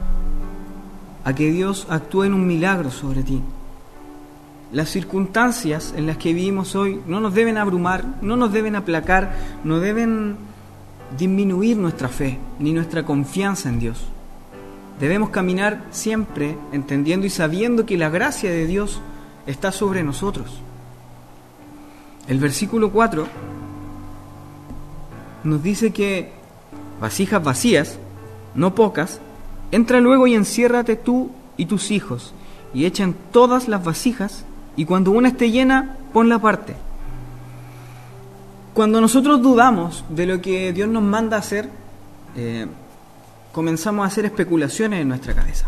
a 1.27 1.35
que 1.35 1.51
Dios 1.51 1.87
actúe 1.89 2.23
en 2.23 2.33
un 2.33 2.47
milagro 2.47 2.89
sobre 2.89 3.21
ti. 3.21 3.41
Las 4.71 4.87
circunstancias 4.87 5.93
en 5.97 6.07
las 6.07 6.15
que 6.15 6.31
vivimos 6.31 6.73
hoy 6.73 7.01
no 7.05 7.19
nos 7.19 7.33
deben 7.33 7.57
abrumar, 7.57 8.05
no 8.21 8.37
nos 8.37 8.53
deben 8.53 8.77
aplacar, 8.77 9.35
no 9.65 9.81
deben 9.81 10.37
disminuir 11.17 11.75
nuestra 11.75 12.07
fe 12.07 12.39
ni 12.59 12.71
nuestra 12.71 13.03
confianza 13.03 13.67
en 13.67 13.77
Dios. 13.77 14.05
Debemos 15.01 15.29
caminar 15.31 15.83
siempre 15.91 16.57
entendiendo 16.71 17.25
y 17.25 17.29
sabiendo 17.29 17.85
que 17.85 17.97
la 17.97 18.07
gracia 18.07 18.49
de 18.49 18.65
Dios 18.65 19.01
está 19.47 19.73
sobre 19.73 20.05
nosotros. 20.05 20.61
El 22.29 22.39
versículo 22.39 22.89
4 22.89 23.27
nos 25.43 25.61
dice 25.61 25.91
que 25.91 26.31
vasijas 27.01 27.43
vacías, 27.43 27.99
no 28.55 28.73
pocas, 28.75 29.19
Entra 29.71 29.99
luego 29.99 30.27
y 30.27 30.35
enciérrate 30.35 30.95
tú 30.95 31.31
y 31.57 31.65
tus 31.65 31.91
hijos, 31.91 32.33
y 32.73 32.85
echan 32.85 33.15
todas 33.31 33.67
las 33.67 33.83
vasijas, 33.83 34.45
y 34.75 34.85
cuando 34.85 35.11
una 35.11 35.29
esté 35.29 35.51
llena, 35.51 35.97
ponla 36.13 36.35
aparte. 36.35 36.75
Cuando 38.73 39.01
nosotros 39.01 39.41
dudamos 39.41 40.05
de 40.09 40.27
lo 40.27 40.41
que 40.41 40.71
Dios 40.71 40.87
nos 40.87 41.03
manda 41.03 41.37
hacer, 41.37 41.69
eh, 42.35 42.67
comenzamos 43.51 44.03
a 44.03 44.07
hacer 44.07 44.25
especulaciones 44.25 45.01
en 45.01 45.07
nuestra 45.07 45.33
cabeza, 45.33 45.65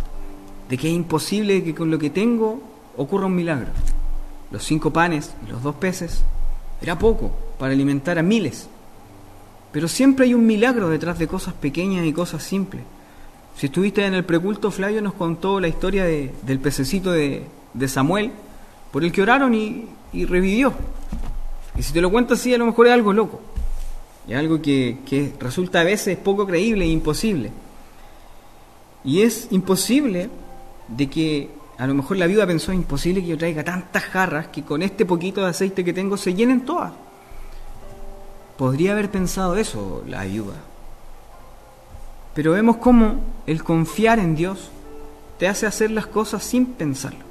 de 0.70 0.78
que 0.78 0.88
es 0.88 0.94
imposible 0.94 1.64
que 1.64 1.74
con 1.74 1.90
lo 1.90 1.98
que 1.98 2.12
tengo 2.12 2.62
ocurra 2.96 3.26
un 3.26 3.36
milagro. 3.36 3.70
Los 4.52 4.64
cinco 4.64 4.94
panes 4.94 5.34
y 5.46 5.50
los 5.50 5.64
dos 5.64 5.76
peces 5.76 6.22
era 6.82 7.00
poco 7.00 7.32
para 7.58 7.74
alimentar 7.74 8.20
a 8.20 8.24
miles, 8.24 8.70
pero 9.72 9.88
siempre 9.88 10.26
hay 10.26 10.34
un 10.34 10.46
milagro 10.46 10.90
detrás 10.90 11.18
de 11.18 11.28
cosas 11.28 11.54
pequeñas 11.56 12.06
y 12.06 12.14
cosas 12.14 12.44
simples. 12.44 12.84
Si 13.60 13.66
estuviste 13.66 14.06
en 14.06 14.14
el 14.14 14.24
preculto, 14.24 14.72
Flavio 14.72 15.02
nos 15.02 15.16
contó 15.16 15.60
la 15.60 15.68
historia 15.68 16.06
del 16.06 16.60
pececito 16.60 17.12
de, 17.12 17.46
Samuel, 17.90 18.32
por 18.90 19.04
el 19.04 19.12
que 19.12 19.22
oraron 19.22 19.54
y, 19.54 19.86
revivió. 20.14 20.72
Y 21.76 21.84
si 21.84 21.92
te 21.92 22.00
lo 22.00 22.10
cuento 22.10 22.36
así, 22.36 22.54
a 22.54 22.58
lo 22.58 22.66
mejor 22.66 22.88
es 22.88 22.94
algo 22.94 23.12
loco. 23.12 23.42
Es 24.30 24.38
algo 24.38 24.62
que, 24.62 25.00
que 25.06 25.34
resulta 25.42 25.82
a 25.82 25.84
veces 25.84 26.18
poco 26.18 26.48
creíble 26.48 26.86
e 26.86 26.88
imposible. 26.88 27.52
Y 29.04 29.24
es 29.24 29.50
imposible 29.52 30.30
de 30.88 31.10
que 31.10 31.50
A 31.78 31.86
lo 31.86 31.94
mejor 31.94 32.16
la 32.16 32.28
viuda 32.28 32.48
pensó, 32.48 32.72
imposible 32.72 33.22
que 33.22 33.28
yo 33.28 33.38
traiga 33.38 33.66
tantas 33.66 34.04
jarras 34.04 34.48
que 34.48 34.64
con 34.64 34.84
este 34.84 35.06
poquito 35.06 35.42
de 35.42 35.50
aceite 35.50 35.84
que 35.84 35.92
tengo 35.92 36.16
se 36.16 36.34
llenen 36.34 36.64
todas. 36.64 36.94
Podría 38.58 38.94
haber 38.94 39.12
pensado 39.12 39.58
eso 39.58 40.02
la 40.08 40.24
viuda. 40.24 40.69
Pero 42.34 42.52
vemos 42.54 42.78
cómo 42.78 43.16
el 43.46 43.64
confiar 43.64 44.20
en 44.20 44.36
Dios 44.36 44.70
te 45.38 45.48
hace 45.48 45.66
hacer 45.66 45.92
las 45.92 46.08
cosas 46.08 46.44
sin 46.44 46.66
pensarlo. 46.66 47.30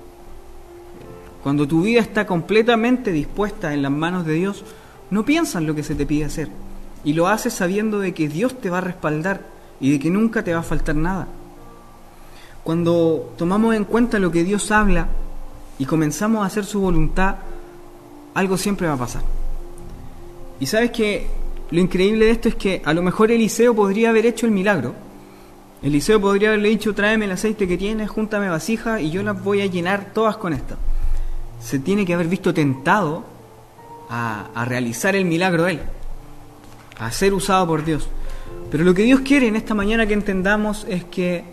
Cuando 1.43 1.69
tu 1.69 1.83
vida 1.83 2.01
está 2.01 2.27
completamente 2.27 3.13
dispuesta 3.13 3.73
en 3.73 3.83
las 3.83 3.93
manos 3.93 4.27
de 4.27 4.35
Dios, 4.35 4.65
no 5.11 5.25
piensas 5.25 5.63
lo 5.63 5.75
que 5.75 5.83
se 5.83 5.95
te 5.95 6.07
pide 6.07 6.25
hacer. 6.25 6.49
Y 7.05 7.13
lo 7.13 7.29
haces 7.29 7.55
sabiendo 7.55 8.01
de 8.01 8.13
que 8.13 8.29
Dios 8.29 8.61
te 8.61 8.71
va 8.71 8.79
a 8.79 8.83
respaldar 8.83 9.43
y 9.81 9.93
de 9.93 10.01
que 10.01 10.11
nunca 10.11 10.43
te 10.43 10.53
va 10.53 10.61
a 10.61 10.65
faltar 10.65 10.97
nada. 10.97 11.29
Cuando 12.65 13.33
tomamos 13.39 13.75
en 13.75 13.85
cuenta 13.85 14.19
lo 14.19 14.33
que 14.33 14.45
Dios 14.45 14.71
habla 14.71 15.07
y 15.79 15.87
comenzamos 15.87 16.43
a 16.43 16.47
hacer 16.47 16.65
su 16.65 16.81
voluntad, 16.81 17.37
algo 18.35 18.57
siempre 18.57 18.89
va 18.89 18.95
a 18.95 18.99
pasar. 18.99 19.23
Y 20.61 20.67
sabes 20.67 20.91
que 20.91 21.29
lo 21.71 21.81
increíble 21.81 22.27
de 22.27 22.31
esto 22.31 22.49
es 22.49 22.55
que 22.55 22.81
a 22.85 22.95
lo 22.95 23.03
mejor 23.03 23.31
Eliseo 23.31 23.75
podría 23.75 24.11
haber 24.11 24.25
hecho 24.27 24.47
el 24.47 24.53
milagro. 24.53 24.95
Eliseo 25.83 26.21
podría 26.21 26.49
haberle 26.49 26.71
dicho, 26.71 26.95
tráeme 26.95 27.27
el 27.27 27.33
aceite 27.33 27.69
que 27.69 27.77
tienes, 27.77 28.11
júntame 28.11 28.49
vasijas 28.49 29.01
y 29.01 29.11
yo 29.11 29.23
las 29.23 29.43
voy 29.43 29.61
a 29.61 29.67
llenar 29.67 30.13
todas 30.15 30.37
con 30.39 30.53
esto. 30.53 30.77
Se 31.61 31.79
tiene 31.79 32.07
que 32.07 32.15
haber 32.15 32.27
visto 32.27 32.55
tentado 32.55 33.25
a, 34.09 34.49
a 34.55 34.65
realizar 34.65 35.15
el 35.15 35.27
milagro 35.27 35.67
él, 35.67 35.81
a 36.99 37.11
ser 37.13 37.35
usado 37.35 37.67
por 37.67 37.85
Dios. 37.85 38.09
Pero 38.71 38.85
lo 38.85 38.95
que 38.95 39.03
Dios 39.03 39.21
quiere 39.21 39.47
en 39.47 39.57
esta 39.57 39.75
mañana 39.75 40.07
que 40.07 40.15
entendamos 40.15 40.87
es 40.89 41.05
que 41.05 41.45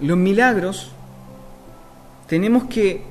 los 0.00 0.16
milagros 0.16 0.92
tenemos 2.28 2.64
que 2.64 3.02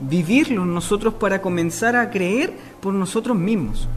vivirlos 0.00 0.66
nosotros 0.66 1.14
para 1.14 1.40
comenzar 1.40 1.96
a 1.96 2.10
creer 2.10 2.52
por 2.80 2.92
nosotros 2.94 3.36
mismos. 3.36 3.88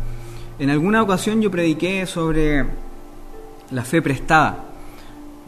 En 0.60 0.70
alguna 0.70 1.02
ocasión 1.02 1.42
yo 1.42 1.50
prediqué 1.50 2.06
sobre 2.06 2.66
la 3.72 3.84
fe 3.84 4.02
prestada. 4.02 4.66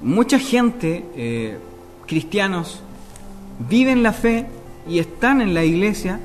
Mucha 0.01 0.39
gente, 0.39 1.05
eh, 1.15 1.57
cristianos, 2.07 2.81
viven 3.69 4.01
la 4.01 4.13
fe 4.13 4.47
y 4.87 4.97
están 4.97 5.41
en 5.41 5.53
la 5.53 5.63
iglesia 5.63 6.19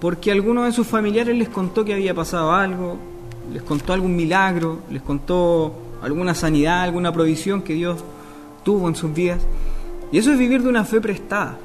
porque 0.00 0.30
alguno 0.30 0.64
de 0.64 0.72
sus 0.72 0.86
familiares 0.86 1.34
les 1.36 1.48
contó 1.48 1.84
que 1.84 1.94
había 1.94 2.14
pasado 2.14 2.52
algo, 2.52 2.98
les 3.50 3.62
contó 3.62 3.94
algún 3.94 4.14
milagro, 4.14 4.80
les 4.90 5.00
contó 5.00 5.72
alguna 6.02 6.34
sanidad, 6.34 6.82
alguna 6.82 7.10
provisión 7.10 7.62
que 7.62 7.72
Dios 7.72 8.04
tuvo 8.64 8.88
en 8.88 8.94
sus 8.94 9.14
vidas. 9.14 9.40
Y 10.12 10.18
eso 10.18 10.30
es 10.30 10.38
vivir 10.38 10.62
de 10.62 10.68
una 10.68 10.84
fe 10.84 11.00
prestada, 11.00 11.58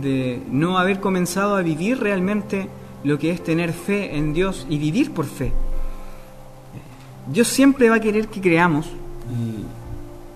de 0.00 0.40
no 0.50 0.78
haber 0.78 0.98
comenzado 0.98 1.56
a 1.56 1.62
vivir 1.62 2.00
realmente 2.00 2.68
lo 3.04 3.18
que 3.18 3.30
es 3.30 3.42
tener 3.42 3.72
fe 3.72 4.16
en 4.16 4.32
Dios 4.32 4.66
y 4.68 4.78
vivir 4.78 5.12
por 5.12 5.26
fe. 5.26 5.52
Dios 7.26 7.48
siempre 7.48 7.90
va 7.90 7.96
a 7.96 8.00
querer 8.00 8.28
que 8.28 8.40
creamos 8.40 8.86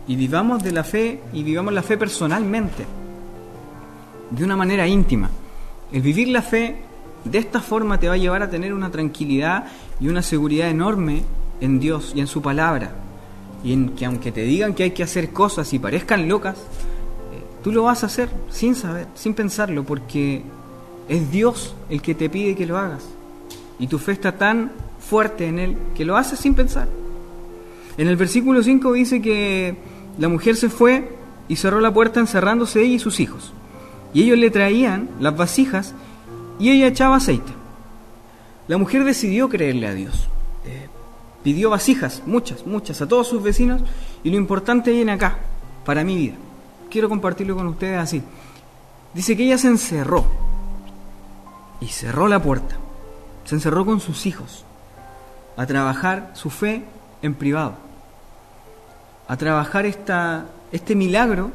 y, 0.06 0.16
vivamos 0.16 0.62
de 0.62 0.72
la 0.72 0.84
fe 0.84 1.20
y 1.32 1.42
vivamos 1.42 1.72
la 1.72 1.82
fe 1.82 1.96
personalmente, 1.96 2.84
de 4.30 4.44
una 4.44 4.56
manera 4.56 4.86
íntima. 4.86 5.30
El 5.90 6.02
vivir 6.02 6.28
la 6.28 6.42
fe 6.42 6.82
de 7.24 7.38
esta 7.38 7.60
forma 7.60 7.98
te 7.98 8.08
va 8.08 8.14
a 8.14 8.18
llevar 8.18 8.42
a 8.42 8.50
tener 8.50 8.74
una 8.74 8.90
tranquilidad 8.90 9.64
y 10.00 10.08
una 10.08 10.22
seguridad 10.22 10.68
enorme 10.68 11.22
en 11.60 11.80
Dios 11.80 12.12
y 12.14 12.20
en 12.20 12.26
su 12.26 12.42
palabra. 12.42 12.92
Y 13.64 13.72
en 13.72 13.90
que 13.90 14.04
aunque 14.04 14.32
te 14.32 14.42
digan 14.42 14.74
que 14.74 14.82
hay 14.82 14.90
que 14.90 15.02
hacer 15.02 15.30
cosas 15.30 15.72
y 15.72 15.78
parezcan 15.78 16.28
locas, 16.28 16.56
eh, 16.58 17.42
tú 17.62 17.72
lo 17.72 17.84
vas 17.84 18.02
a 18.02 18.06
hacer 18.06 18.28
sin 18.50 18.74
saber, 18.74 19.06
sin 19.14 19.34
pensarlo, 19.34 19.84
porque 19.84 20.42
es 21.12 21.30
Dios 21.30 21.74
el 21.90 22.00
que 22.00 22.14
te 22.14 22.30
pide 22.30 22.54
que 22.54 22.64
lo 22.64 22.78
hagas. 22.78 23.04
Y 23.78 23.86
tu 23.86 23.98
fe 23.98 24.12
está 24.12 24.32
tan 24.32 24.72
fuerte 24.98 25.46
en 25.46 25.58
Él 25.58 25.76
que 25.94 26.06
lo 26.06 26.16
haces 26.16 26.38
sin 26.38 26.54
pensar. 26.54 26.88
En 27.98 28.08
el 28.08 28.16
versículo 28.16 28.62
5 28.62 28.92
dice 28.94 29.20
que 29.20 29.76
la 30.18 30.28
mujer 30.28 30.56
se 30.56 30.70
fue 30.70 31.14
y 31.48 31.56
cerró 31.56 31.80
la 31.80 31.92
puerta 31.92 32.18
encerrándose 32.18 32.80
ella 32.80 32.94
y 32.94 32.98
sus 32.98 33.20
hijos. 33.20 33.52
Y 34.14 34.22
ellos 34.22 34.38
le 34.38 34.50
traían 34.50 35.10
las 35.20 35.36
vasijas 35.36 35.94
y 36.58 36.70
ella 36.70 36.86
echaba 36.86 37.16
aceite. 37.16 37.52
La 38.66 38.78
mujer 38.78 39.04
decidió 39.04 39.50
creerle 39.50 39.88
a 39.88 39.94
Dios. 39.94 40.28
Eh, 40.64 40.88
pidió 41.42 41.68
vasijas, 41.68 42.22
muchas, 42.24 42.66
muchas, 42.66 43.02
a 43.02 43.08
todos 43.08 43.28
sus 43.28 43.42
vecinos. 43.42 43.82
Y 44.24 44.30
lo 44.30 44.38
importante 44.38 44.92
viene 44.92 45.12
acá, 45.12 45.36
para 45.84 46.04
mi 46.04 46.16
vida. 46.16 46.36
Quiero 46.88 47.10
compartirlo 47.10 47.54
con 47.54 47.66
ustedes 47.66 47.98
así. 47.98 48.22
Dice 49.12 49.36
que 49.36 49.44
ella 49.44 49.58
se 49.58 49.68
encerró 49.68 50.51
y 51.82 51.88
cerró 51.88 52.28
la 52.28 52.40
puerta. 52.40 52.76
Se 53.44 53.56
encerró 53.56 53.84
con 53.84 54.00
sus 54.00 54.24
hijos 54.26 54.64
a 55.56 55.66
trabajar 55.66 56.30
su 56.34 56.48
fe 56.48 56.84
en 57.22 57.34
privado, 57.34 57.74
a 59.26 59.36
trabajar 59.36 59.84
esta, 59.84 60.46
este 60.70 60.94
milagro 60.94 61.50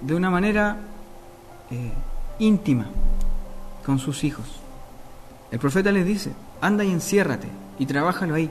de 0.00 0.14
una 0.14 0.30
manera 0.30 0.78
eh, 1.70 1.92
íntima 2.40 2.86
con 3.86 4.00
sus 4.00 4.24
hijos. 4.24 4.46
El 5.52 5.60
profeta 5.60 5.92
les 5.92 6.04
dice, 6.04 6.32
anda 6.60 6.84
y 6.84 6.90
enciérrate 6.90 7.48
y 7.78 7.86
trabájalo 7.86 8.34
ahí. 8.34 8.50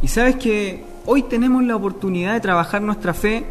Y 0.00 0.08
sabes 0.08 0.36
que 0.36 0.84
hoy 1.06 1.24
tenemos 1.24 1.64
la 1.64 1.74
oportunidad 1.74 2.34
de 2.34 2.40
trabajar 2.40 2.82
nuestra 2.82 3.14
fe 3.14 3.44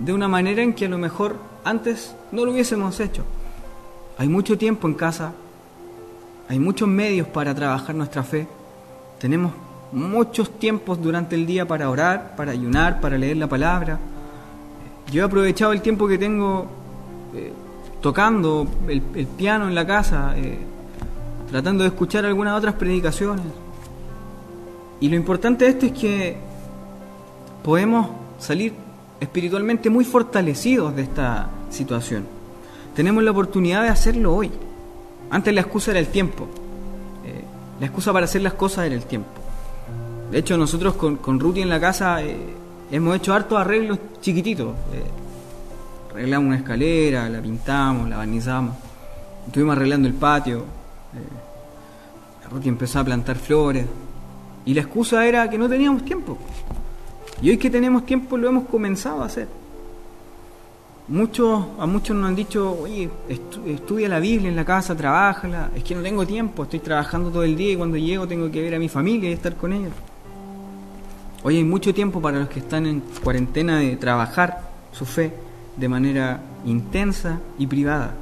de 0.00 0.12
una 0.12 0.26
manera 0.26 0.60
en 0.60 0.74
que 0.74 0.86
a 0.86 0.88
lo 0.88 0.98
mejor 0.98 1.36
antes 1.64 2.16
no 2.32 2.44
lo 2.44 2.50
hubiésemos 2.50 2.98
hecho. 2.98 3.24
Hay 4.18 4.28
mucho 4.28 4.58
tiempo 4.58 4.88
en 4.88 4.94
casa, 4.94 5.32
hay 6.48 6.58
muchos 6.58 6.88
medios 6.88 7.26
para 7.28 7.54
trabajar 7.54 7.94
nuestra 7.94 8.22
fe. 8.22 8.46
Tenemos 9.18 9.52
muchos 9.92 10.58
tiempos 10.58 11.00
durante 11.00 11.34
el 11.36 11.46
día 11.46 11.66
para 11.66 11.88
orar, 11.88 12.34
para 12.36 12.52
ayunar, 12.52 13.00
para 13.00 13.16
leer 13.16 13.36
la 13.36 13.46
palabra. 13.46 13.98
Yo 15.10 15.22
he 15.22 15.24
aprovechado 15.24 15.72
el 15.72 15.80
tiempo 15.80 16.08
que 16.08 16.18
tengo 16.18 16.66
eh, 17.34 17.52
tocando 18.00 18.66
el, 18.88 19.00
piano 19.00 19.68
en 19.68 19.74
la 19.74 19.86
casa, 19.86 20.34
eh, 20.36 20.58
tratando 21.50 21.84
de 21.84 21.88
escuchar 21.88 22.24
algunas 22.24 22.56
otras 22.58 22.74
predicaciones. 22.74 23.46
Y 25.00 25.08
lo 25.08 25.16
importante 25.16 25.64
de 25.64 25.70
esto 25.70 25.86
es 25.86 25.92
que 25.92 26.36
podemos 27.62 28.08
salir 28.38 28.74
espiritualmente 29.20 29.88
muy 29.90 30.04
fortalecidos 30.04 30.94
de 30.94 31.02
esta 31.02 31.48
situación. 31.70 32.26
Tenemos 32.94 33.22
la 33.22 33.30
oportunidad 33.30 33.82
de 33.82 33.88
hacerlo 33.88 34.34
hoy. 34.34 34.50
Antes 35.30 35.54
la 35.54 35.60
excusa 35.62 35.90
era 35.90 36.00
el 36.00 36.08
tiempo. 36.08 36.46
Eh, 37.24 37.44
la 37.80 37.86
excusa 37.86 38.12
para 38.12 38.24
hacer 38.24 38.42
las 38.42 38.54
cosas 38.54 38.86
era 38.86 38.94
el 38.94 39.04
tiempo. 39.04 39.30
De 40.30 40.38
hecho, 40.38 40.56
nosotros 40.56 40.94
con, 40.94 41.16
con 41.16 41.38
Ruti 41.38 41.62
en 41.62 41.68
la 41.68 41.80
casa 41.80 42.22
eh, 42.22 42.36
hemos 42.90 43.16
hecho 43.16 43.34
hartos 43.34 43.58
arreglos 43.58 43.98
chiquititos. 44.20 44.74
Eh, 44.92 46.10
arreglamos 46.12 46.48
una 46.48 46.56
escalera, 46.56 47.28
la 47.28 47.40
pintamos, 47.40 48.08
la 48.08 48.18
barnizamos. 48.18 48.76
Estuvimos 49.46 49.76
arreglando 49.76 50.08
el 50.08 50.14
patio. 50.14 50.64
Ruti 52.50 52.68
empezó 52.68 53.00
a 53.00 53.04
plantar 53.04 53.36
flores. 53.36 53.86
Y 54.64 54.74
la 54.74 54.80
excusa 54.82 55.26
era 55.26 55.48
que 55.50 55.58
no 55.58 55.68
teníamos 55.68 56.04
tiempo. 56.04 56.38
Y 57.42 57.50
hoy 57.50 57.58
que 57.58 57.68
tenemos 57.70 58.06
tiempo 58.06 58.36
lo 58.36 58.48
hemos 58.48 58.68
comenzado 58.68 59.22
a 59.22 59.26
hacer. 59.26 59.48
Muchos, 61.06 61.62
a 61.78 61.84
muchos 61.84 62.16
nos 62.16 62.28
han 62.28 62.34
dicho, 62.34 62.78
oye, 62.80 63.10
estudia 63.28 64.08
la 64.08 64.20
Biblia 64.20 64.48
en 64.48 64.56
la 64.56 64.64
casa, 64.64 64.96
trabájala. 64.96 65.70
Es 65.76 65.84
que 65.84 65.94
no 65.94 66.02
tengo 66.02 66.26
tiempo, 66.26 66.62
estoy 66.62 66.80
trabajando 66.80 67.30
todo 67.30 67.42
el 67.42 67.56
día 67.56 67.72
y 67.72 67.76
cuando 67.76 67.98
llego 67.98 68.26
tengo 68.26 68.50
que 68.50 68.62
ver 68.62 68.74
a 68.74 68.78
mi 68.78 68.88
familia 68.88 69.28
y 69.28 69.34
estar 69.34 69.54
con 69.54 69.74
ellos. 69.74 69.92
Hoy 71.42 71.58
hay 71.58 71.64
mucho 71.64 71.92
tiempo 71.92 72.22
para 72.22 72.38
los 72.38 72.48
que 72.48 72.60
están 72.60 72.86
en 72.86 73.02
cuarentena 73.22 73.80
de 73.80 73.96
trabajar 73.96 74.62
su 74.92 75.04
fe 75.04 75.30
de 75.76 75.88
manera 75.90 76.40
intensa 76.64 77.38
y 77.58 77.66
privada. 77.66 78.14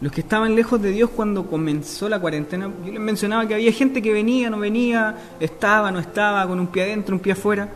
Los 0.00 0.10
que 0.10 0.22
estaban 0.22 0.54
lejos 0.54 0.80
de 0.80 0.90
Dios 0.90 1.10
cuando 1.10 1.46
comenzó 1.46 2.08
la 2.08 2.18
cuarentena, 2.18 2.70
yo 2.86 2.92
les 2.92 3.00
mencionaba 3.00 3.46
que 3.46 3.54
había 3.54 3.72
gente 3.72 4.00
que 4.00 4.12
venía, 4.12 4.48
no 4.48 4.58
venía, 4.58 5.14
estaba, 5.38 5.90
no 5.90 5.98
estaba, 5.98 6.46
con 6.46 6.58
un 6.60 6.68
pie 6.68 6.84
adentro, 6.84 7.14
un 7.14 7.20
pie 7.20 7.32
afuera. 7.32 7.68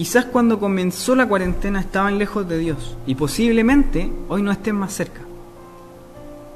Quizás 0.00 0.24
cuando 0.24 0.58
comenzó 0.58 1.14
la 1.14 1.28
cuarentena 1.28 1.78
estaban 1.78 2.16
lejos 2.16 2.48
de 2.48 2.56
Dios 2.56 2.96
y 3.04 3.16
posiblemente 3.16 4.10
hoy 4.30 4.40
no 4.40 4.50
estén 4.50 4.74
más 4.74 4.94
cerca. 4.94 5.20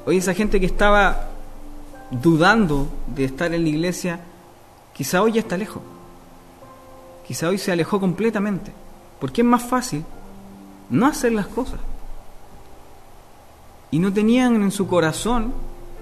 Hoy 0.03 0.17
esa 0.17 0.33
gente 0.33 0.59
que 0.59 0.65
estaba 0.65 1.29
dudando 2.09 2.87
de 3.15 3.25
estar 3.25 3.53
en 3.53 3.61
la 3.61 3.69
iglesia, 3.69 4.19
quizá 4.95 5.21
hoy 5.21 5.33
ya 5.33 5.41
está 5.41 5.57
lejos. 5.57 5.83
Quizá 7.27 7.49
hoy 7.49 7.59
se 7.59 7.71
alejó 7.71 7.99
completamente. 7.99 8.71
Porque 9.19 9.41
es 9.41 9.47
más 9.47 9.61
fácil 9.61 10.03
no 10.89 11.05
hacer 11.05 11.31
las 11.31 11.45
cosas. 11.45 11.79
Y 13.91 13.99
no 13.99 14.11
tenían 14.11 14.55
en 14.55 14.71
su 14.71 14.87
corazón 14.87 15.53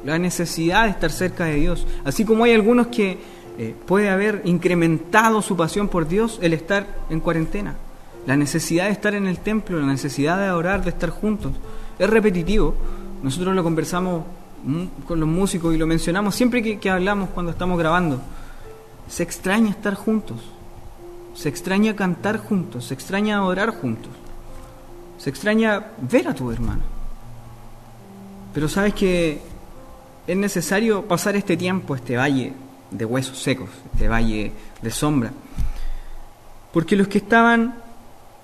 la 0.05 0.17
necesidad 0.17 0.85
de 0.85 0.91
estar 0.91 1.12
cerca 1.12 1.43
de 1.43 1.55
Dios. 1.55 1.85
Así 2.05 2.23
como 2.23 2.45
hay 2.45 2.53
algunos 2.53 2.88
que 2.88 3.42
eh, 3.57 3.75
puede 3.86 4.10
haber 4.10 4.41
incrementado 4.45 5.41
su 5.43 5.55
pasión 5.55 5.88
por 5.88 6.07
Dios 6.07 6.39
el 6.41 6.53
estar 6.53 6.88
en 7.10 7.19
cuarentena. 7.19 7.75
la 8.25 8.38
necesidad 8.38 8.86
de 8.86 8.91
estar 8.91 9.15
en 9.15 9.27
el 9.27 9.39
templo, 9.39 9.79
la 9.79 9.86
necesidad 9.86 10.39
de 10.39 10.50
orar, 10.50 10.83
de 10.83 10.91
estar 10.91 11.10
juntos. 11.10 11.51
Es 12.00 12.10
repetitivo. 12.10 12.74
Nosotros 13.22 13.53
lo 13.53 13.63
conversamos 13.63 14.24
con 15.05 15.19
los 15.19 15.27
músicos 15.27 15.75
y 15.75 15.77
lo 15.77 15.86
mencionamos 15.86 16.33
siempre 16.33 16.63
que, 16.63 16.79
que 16.79 16.89
hablamos 16.89 17.29
cuando 17.31 17.51
estamos 17.51 17.77
grabando. 17.77 18.22
Se 19.10 19.24
extraña 19.24 19.69
estar 19.69 19.93
juntos. 19.95 20.39
Se 21.33 21.50
extraña 21.50 21.98
cantar 21.98 22.38
juntos. 22.38 22.86
Se 22.86 22.93
extraña 22.93 23.43
orar 23.43 23.72
juntos. 23.72 24.12
Se 25.17 25.29
extraña 25.29 25.91
ver 26.10 26.29
a 26.29 26.33
tu 26.33 26.50
hermano. 26.50 26.81
Pero 28.53 28.69
sabes 28.69 28.93
que 28.93 29.41
es 30.25 30.38
necesario 30.38 31.05
pasar 31.05 31.36
este 31.36 31.57
tiempo, 31.57 31.93
este 31.93 32.15
valle 32.15 32.53
de 32.93 33.05
huesos 33.05 33.41
secos, 33.41 33.69
este 33.93 34.07
valle 34.07 34.51
de 34.81 34.91
sombra. 34.91 35.31
Porque 36.71 36.95
los 36.95 37.07
que 37.07 37.17
estaban 37.17 37.75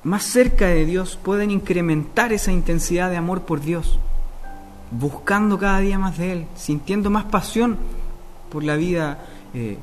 más 0.04 0.24
cerca 0.24 0.68
de 0.68 0.86
Dios 0.86 1.18
pueden 1.22 1.52
incrementar 1.52 2.34
esa 2.34 2.52
intensidad 2.52 3.10
de 3.10 3.18
amor 3.18 3.44
por 3.44 3.62
Dios, 3.62 4.00
buscando 4.92 5.58
cada 5.58 5.80
día 5.80 5.98
más 5.98 6.18
de 6.18 6.32
Él, 6.32 6.46
sintiendo 6.56 7.10
más 7.10 7.26
pasión 7.26 7.78
por 8.52 8.64
la 8.64 8.76
vida 8.76 9.20
eh, 9.54 9.78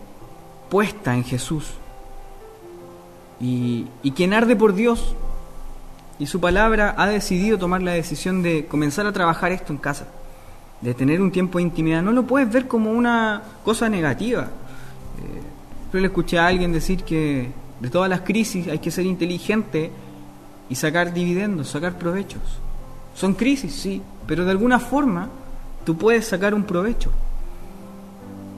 puesta 0.68 1.14
en 1.14 1.24
Jesús. 1.24 1.74
Y, 3.40 3.86
y 4.02 4.12
quien 4.12 4.32
arde 4.32 4.56
por 4.56 4.74
Dios 4.74 5.14
y 6.18 6.26
su 6.26 6.40
palabra 6.40 6.94
ha 6.96 7.06
decidido 7.06 7.58
tomar 7.58 7.82
la 7.82 7.92
decisión 7.92 8.42
de 8.42 8.66
comenzar 8.66 9.06
a 9.06 9.12
trabajar 9.12 9.52
esto 9.52 9.72
en 9.72 9.78
casa, 9.78 10.06
de 10.80 10.94
tener 10.94 11.20
un 11.20 11.30
tiempo 11.30 11.58
de 11.58 11.64
intimidad, 11.64 12.02
no 12.02 12.12
lo 12.12 12.24
puedes 12.24 12.50
ver 12.52 12.68
como 12.68 12.90
una 12.90 13.42
cosa 13.64 13.88
negativa. 13.88 14.42
Eh, 14.42 15.42
yo 15.92 16.00
le 16.00 16.06
escuché 16.06 16.38
a 16.38 16.46
alguien 16.46 16.72
decir 16.72 17.02
que 17.02 17.50
de 17.80 17.90
todas 17.90 18.08
las 18.08 18.20
crisis 18.20 18.68
hay 18.68 18.78
que 18.78 18.90
ser 18.90 19.06
inteligente 19.06 19.90
y 20.68 20.74
sacar 20.74 21.12
dividendos, 21.12 21.68
sacar 21.68 21.98
provechos. 21.98 22.42
Son 23.14 23.34
crisis, 23.34 23.74
sí, 23.74 24.02
pero 24.26 24.44
de 24.44 24.50
alguna 24.50 24.78
forma 24.78 25.28
tú 25.84 25.96
puedes 25.96 26.26
sacar 26.26 26.54
un 26.54 26.64
provecho. 26.64 27.10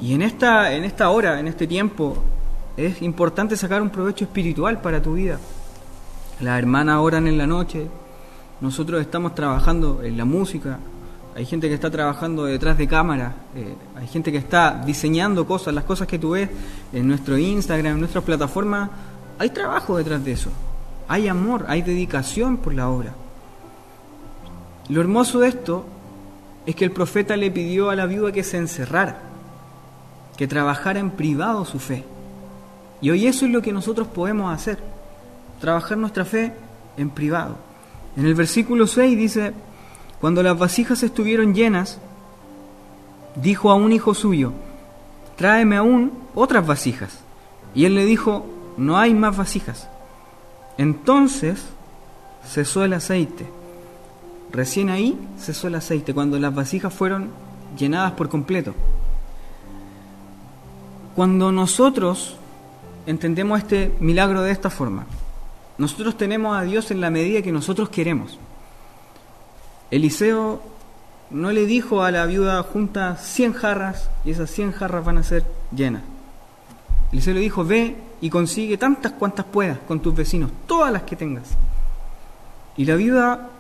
Y 0.01 0.15
en 0.15 0.23
esta, 0.23 0.73
en 0.73 0.85
esta 0.85 1.11
hora, 1.11 1.39
en 1.41 1.49
este 1.49 1.67
tiempo, 1.67 2.17
es 2.77 3.03
importante 3.03 3.57
sacar 3.57 3.83
un 3.83 3.91
provecho 3.91 4.25
espiritual 4.25 4.81
para 4.81 5.03
tu 5.03 5.15
vida. 5.15 5.39
Las 6.41 6.59
hermanas 6.59 6.99
oran 7.01 7.27
en 7.27 7.37
la 7.37 7.47
noche, 7.47 7.89
nosotros 8.61 9.01
estamos 9.01 9.35
trabajando 9.35 10.03
en 10.03 10.17
la 10.17 10.25
música, 10.25 10.79
hay 11.39 11.47
gente 11.47 11.69
que 11.69 11.75
está 11.75 11.91
trabajando 11.91 12.45
detrás 12.45 12.77
de 12.77 12.87
cámara, 12.87 13.35
eh, 13.55 13.75
hay 13.97 14.07
gente 14.09 14.31
que 14.31 14.39
está 14.39 14.83
diseñando 14.85 15.47
cosas, 15.47 15.73
las 15.73 15.85
cosas 15.85 16.07
que 16.07 16.19
tú 16.19 16.31
ves 16.31 16.51
en 16.93 17.09
nuestro 17.09 17.39
Instagram, 17.39 17.95
en 17.95 18.01
nuestras 18.01 18.25
plataformas, 18.25 18.91
hay 19.39 19.51
trabajo 19.51 19.97
detrás 19.97 20.23
de 20.25 20.33
eso 20.33 20.51
hay 21.09 21.27
amor, 21.27 21.65
hay 21.69 21.81
dedicación 21.83 22.59
por 22.59 22.75
la 22.75 22.91
obra. 22.91 23.15
Lo 24.91 25.01
hermoso 25.01 25.41
de 25.41 25.49
esto 25.49 25.87
es 26.67 26.77
que 26.77 26.85
el 26.85 26.93
profeta 26.93 27.37
le 27.37 27.51
pidió 27.51 27.89
a 27.89 27.97
la 27.97 28.07
viuda 28.07 28.31
que 28.31 28.45
se 28.45 28.59
encerrara, 28.59 29.19
que 30.37 30.47
trabajara 30.47 31.01
en 31.01 31.11
privado 31.11 31.65
su 31.65 31.79
fe. 31.79 32.05
Y 33.01 33.11
hoy 33.11 33.27
eso 33.27 33.47
es 33.47 33.53
lo 33.53 33.63
que 33.63 33.73
nosotros 33.73 34.07
podemos 34.09 34.53
hacer, 34.55 34.79
trabajar 35.61 35.97
nuestra 35.97 36.27
fe 36.27 36.53
en 36.99 37.09
privado. 37.09 37.57
En 38.17 38.27
el 38.27 38.35
versículo 38.35 38.87
6 38.87 39.17
dice, 39.17 39.55
cuando 40.21 40.43
las 40.43 40.59
vasijas 40.59 41.03
estuvieron 41.03 41.55
llenas, 41.55 41.99
dijo 43.37 43.71
a 43.71 43.75
un 43.75 43.93
hijo 43.93 44.15
suyo, 44.15 44.53
tráeme 45.37 45.77
aún 45.77 46.13
otras 46.35 46.67
vasijas. 46.67 47.21
Y 47.75 47.85
él 47.85 47.95
le 47.95 48.05
dijo, 48.05 48.47
no 48.77 48.99
hay 48.99 49.15
más 49.15 49.37
vasijas. 49.37 49.89
Entonces 50.77 51.65
cesó 52.45 52.85
el 52.85 52.95
aceite. 52.95 53.47
Recién 54.51 54.91
ahí 54.91 55.19
cesó 55.39 55.69
el 55.69 55.75
aceite, 55.75 56.15
cuando 56.15 56.39
las 56.39 56.55
vasijas 56.55 56.93
fueron 56.93 57.29
llenadas 57.77 58.13
por 58.13 58.29
completo. 58.29 58.75
Cuando 61.15 61.53
nosotros 61.53 62.37
entendemos 63.07 63.59
este 63.59 63.93
milagro 64.01 64.43
de 64.43 64.53
esta 64.53 64.71
forma, 64.71 65.07
nosotros 65.77 66.17
tenemos 66.17 66.57
a 66.57 66.63
Dios 66.63 66.91
en 66.91 67.01
la 67.01 67.11
medida 67.11 67.43
que 67.43 67.53
nosotros 67.53 67.89
queremos. 67.89 68.39
Eliseo 69.91 70.61
no 71.31 71.53
le 71.53 71.67
dijo 71.67 72.03
a 72.03 72.11
la 72.11 72.27
viuda 72.27 72.63
junta 72.63 73.17
100 73.17 73.53
jarras 73.55 74.11
y 74.25 74.31
esas 74.31 74.51
100 74.51 74.73
jarras 74.73 75.05
van 75.05 75.19
a 75.19 75.23
ser 75.23 75.45
llenas. 75.75 76.03
Eliseo 77.13 77.35
le 77.35 77.41
dijo, 77.41 77.65
ve 77.65 77.97
y 78.21 78.31
consigue 78.31 78.77
tantas 78.77 79.13
cuantas 79.13 79.47
puedas 79.47 79.79
con 79.87 80.01
tus 80.01 80.15
vecinos, 80.15 80.51
todas 80.67 80.93
las 80.93 81.03
que 81.03 81.17
tengas. 81.17 81.49
Y 82.77 82.85
la 82.85 82.97
viuda 82.97 83.51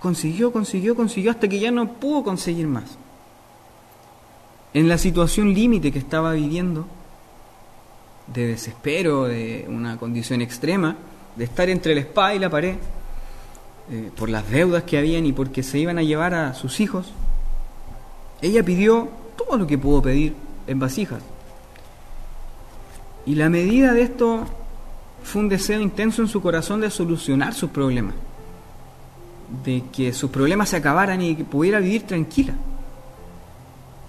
consiguió, 0.00 0.52
consiguió, 0.52 0.94
consiguió 0.94 1.30
hasta 1.30 1.48
que 1.48 1.58
ya 1.58 1.70
no 1.70 1.92
pudo 1.94 2.24
conseguir 2.24 2.66
más. 2.66 2.98
En 4.72 4.88
la 4.88 4.98
situación 4.98 5.54
límite 5.54 5.92
que 5.92 5.98
estaba 5.98 6.32
viviendo, 6.32 6.86
de 8.26 8.46
desespero, 8.46 9.24
de 9.24 9.66
una 9.68 9.96
condición 9.98 10.40
extrema, 10.40 10.96
de 11.36 11.44
estar 11.44 11.68
entre 11.68 11.94
la 11.94 12.00
espada 12.00 12.34
y 12.34 12.38
la 12.38 12.50
pared, 12.50 12.76
eh, 13.90 14.10
por 14.16 14.30
las 14.30 14.50
deudas 14.50 14.84
que 14.84 14.96
habían 14.96 15.26
y 15.26 15.32
porque 15.32 15.62
se 15.62 15.78
iban 15.78 15.98
a 15.98 16.02
llevar 16.02 16.34
a 16.34 16.54
sus 16.54 16.80
hijos, 16.80 17.12
ella 18.40 18.62
pidió 18.62 19.08
todo 19.36 19.58
lo 19.58 19.66
que 19.66 19.78
pudo 19.78 20.02
pedir 20.02 20.34
en 20.66 20.78
vasijas. 20.78 21.22
Y 23.26 23.34
la 23.34 23.48
medida 23.48 23.92
de 23.92 24.02
esto 24.02 24.44
fue 25.22 25.42
un 25.42 25.48
deseo 25.48 25.80
intenso 25.80 26.22
en 26.22 26.28
su 26.28 26.42
corazón 26.42 26.80
de 26.80 26.90
solucionar 26.90 27.54
sus 27.54 27.70
problemas, 27.70 28.14
de 29.64 29.82
que 29.92 30.12
sus 30.12 30.30
problemas 30.30 30.68
se 30.68 30.76
acabaran 30.76 31.20
y 31.22 31.36
que 31.36 31.44
pudiera 31.44 31.78
vivir 31.78 32.02
tranquila. 32.02 32.54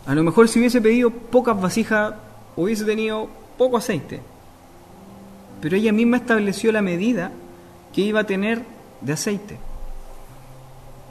A 0.05 0.13
lo 0.13 0.23
mejor 0.23 0.47
si 0.47 0.59
hubiese 0.59 0.81
pedido 0.81 1.09
pocas 1.09 1.59
vasijas, 1.59 2.13
hubiese 2.55 2.85
tenido 2.85 3.29
poco 3.57 3.77
aceite. 3.77 4.21
Pero 5.61 5.75
ella 5.75 5.91
misma 5.91 6.17
estableció 6.17 6.71
la 6.71 6.81
medida 6.81 7.31
que 7.93 8.01
iba 8.01 8.19
a 8.19 8.25
tener 8.25 8.61
de 9.01 9.13
aceite. 9.13 9.57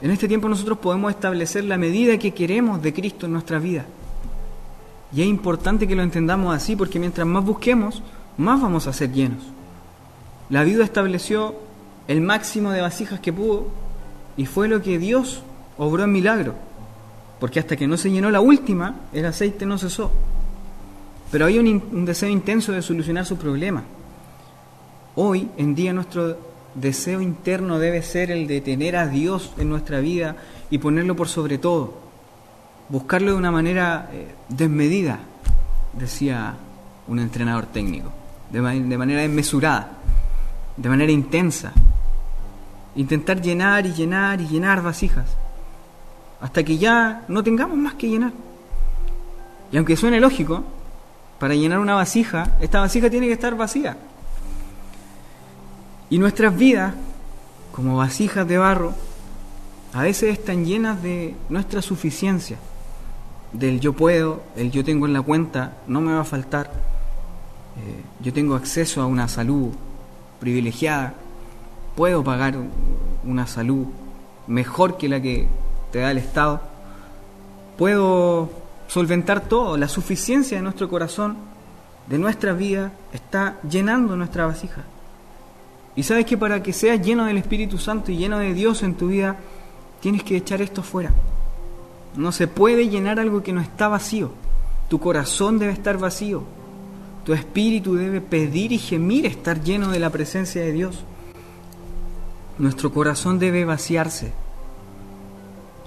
En 0.05 0.11
este 0.11 0.27
tiempo 0.27 0.47
nosotros 0.47 0.77
podemos 0.77 1.09
establecer 1.09 1.63
la 1.63 1.79
medida 1.79 2.19
que 2.19 2.31
queremos 2.31 2.79
de 2.79 2.93
Cristo 2.93 3.25
en 3.25 3.31
nuestra 3.31 3.57
vida. 3.57 3.85
Y 5.11 5.23
es 5.23 5.27
importante 5.27 5.87
que 5.87 5.95
lo 5.95 6.03
entendamos 6.03 6.55
así 6.55 6.75
porque 6.75 6.99
mientras 6.99 7.25
más 7.25 7.43
busquemos, 7.43 8.03
más 8.37 8.61
vamos 8.61 8.85
a 8.85 8.93
ser 8.93 9.11
llenos. 9.11 9.41
La 10.51 10.63
viuda 10.63 10.83
estableció 10.83 11.55
el 12.07 12.21
máximo 12.21 12.69
de 12.69 12.81
vasijas 12.81 13.19
que 13.19 13.33
pudo 13.33 13.65
y 14.37 14.45
fue 14.45 14.67
lo 14.67 14.83
que 14.83 14.99
Dios 14.99 15.41
obró 15.75 16.03
en 16.03 16.11
milagro. 16.11 16.53
Porque 17.39 17.59
hasta 17.59 17.75
que 17.75 17.87
no 17.87 17.97
se 17.97 18.11
llenó 18.11 18.29
la 18.29 18.41
última, 18.41 18.97
el 19.11 19.25
aceite 19.25 19.65
no 19.65 19.79
cesó. 19.79 20.11
Pero 21.31 21.45
había 21.45 21.61
un, 21.61 21.83
un 21.91 22.05
deseo 22.05 22.29
intenso 22.29 22.73
de 22.73 22.83
solucionar 22.83 23.25
su 23.25 23.37
problema. 23.37 23.81
Hoy 25.15 25.49
en 25.57 25.73
día 25.73 25.93
nuestro 25.93 26.37
deseo 26.75 27.21
interno 27.21 27.79
debe 27.79 28.01
ser 28.03 28.31
el 28.31 28.47
de 28.47 28.61
tener 28.61 28.95
a 28.95 29.07
Dios 29.07 29.51
en 29.57 29.69
nuestra 29.69 29.99
vida 29.99 30.35
y 30.69 30.77
ponerlo 30.77 31.15
por 31.15 31.27
sobre 31.27 31.57
todo 31.57 32.05
buscarlo 32.89 33.31
de 33.31 33.37
una 33.37 33.51
manera 33.51 34.09
eh, 34.11 34.33
desmedida, 34.49 35.19
decía 35.93 36.55
un 37.07 37.19
entrenador 37.19 37.65
técnico, 37.67 38.11
de, 38.51 38.61
manera 38.61 39.21
desmesurada, 39.21 39.91
de 40.77 40.89
manera 40.89 41.11
intensa. 41.11 41.71
Intentar 42.95 43.41
llenar 43.41 43.85
y 43.85 43.93
llenar 43.93 44.39
y 44.39 44.47
llenar 44.47 44.81
vasijas, 44.81 45.27
hasta 46.39 46.63
que 46.63 46.77
ya 46.77 47.23
no 47.27 47.43
tengamos 47.43 47.77
más 47.77 47.95
que 47.95 48.09
llenar. 48.09 48.31
Y 49.71 49.77
aunque 49.77 49.97
suene 49.97 50.19
lógico, 50.19 50.63
para 51.39 51.55
llenar 51.55 51.79
una 51.79 51.95
vasija, 51.95 52.55
esta 52.61 52.79
vasija 52.79 53.09
tiene 53.09 53.27
que 53.27 53.33
estar 53.33 53.55
vacía. 53.55 53.97
Y 56.09 56.19
nuestras 56.19 56.55
vidas, 56.55 56.93
como 57.71 57.97
vasijas 57.97 58.47
de 58.47 58.57
barro, 58.57 58.93
a 59.93 60.01
veces 60.01 60.37
están 60.37 60.65
llenas 60.65 61.01
de 61.01 61.35
nuestra 61.49 61.81
suficiencia 61.81 62.57
del 63.59 63.79
yo 63.79 63.93
puedo, 63.93 64.43
el 64.55 64.71
yo 64.71 64.83
tengo 64.83 65.05
en 65.05 65.13
la 65.13 65.21
cuenta, 65.21 65.77
no 65.87 66.01
me 66.01 66.13
va 66.13 66.21
a 66.21 66.25
faltar. 66.25 66.67
Eh, 66.67 68.03
yo 68.23 68.33
tengo 68.33 68.55
acceso 68.55 69.01
a 69.01 69.05
una 69.05 69.27
salud 69.27 69.69
privilegiada, 70.39 71.13
puedo 71.95 72.23
pagar 72.23 72.55
una 73.23 73.47
salud 73.47 73.87
mejor 74.47 74.97
que 74.97 75.09
la 75.09 75.21
que 75.21 75.47
te 75.91 75.99
da 75.99 76.11
el 76.11 76.17
Estado, 76.17 76.61
puedo 77.77 78.49
solventar 78.87 79.41
todo, 79.41 79.77
la 79.77 79.87
suficiencia 79.87 80.57
de 80.57 80.63
nuestro 80.63 80.89
corazón, 80.89 81.37
de 82.07 82.17
nuestra 82.17 82.53
vida, 82.53 82.91
está 83.13 83.57
llenando 83.67 84.15
nuestra 84.15 84.45
vasija. 84.45 84.83
Y 85.95 86.03
sabes 86.03 86.25
que 86.25 86.37
para 86.37 86.61
que 86.61 86.73
seas 86.73 87.01
lleno 87.01 87.25
del 87.25 87.37
Espíritu 87.37 87.77
Santo 87.77 88.11
y 88.11 88.17
lleno 88.17 88.39
de 88.39 88.53
Dios 88.53 88.83
en 88.83 88.95
tu 88.95 89.07
vida, 89.07 89.37
tienes 90.01 90.23
que 90.23 90.35
echar 90.35 90.61
esto 90.61 90.83
fuera. 90.83 91.13
No 92.15 92.31
se 92.31 92.47
puede 92.47 92.89
llenar 92.89 93.19
algo 93.19 93.43
que 93.43 93.53
no 93.53 93.61
está 93.61 93.87
vacío. 93.87 94.31
Tu 94.89 94.99
corazón 94.99 95.57
debe 95.57 95.73
estar 95.73 95.97
vacío. 95.97 96.43
Tu 97.25 97.33
espíritu 97.33 97.95
debe 97.95 98.21
pedir 98.21 98.71
y 98.71 98.77
gemir 98.77 99.25
estar 99.25 99.61
lleno 99.61 99.89
de 99.89 99.99
la 99.99 100.11
presencia 100.11 100.61
de 100.61 100.71
Dios. 100.71 101.03
nuestro 102.57 102.93
corazón 102.93 103.39
debe 103.39 103.65
vaciarse. 103.65 104.31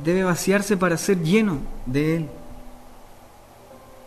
Debe 0.04 0.24
vaciarse 0.24 0.76
para 0.76 0.96
ser 0.98 1.22
lleno 1.22 1.58
de 1.86 2.16
Él. 2.16 2.28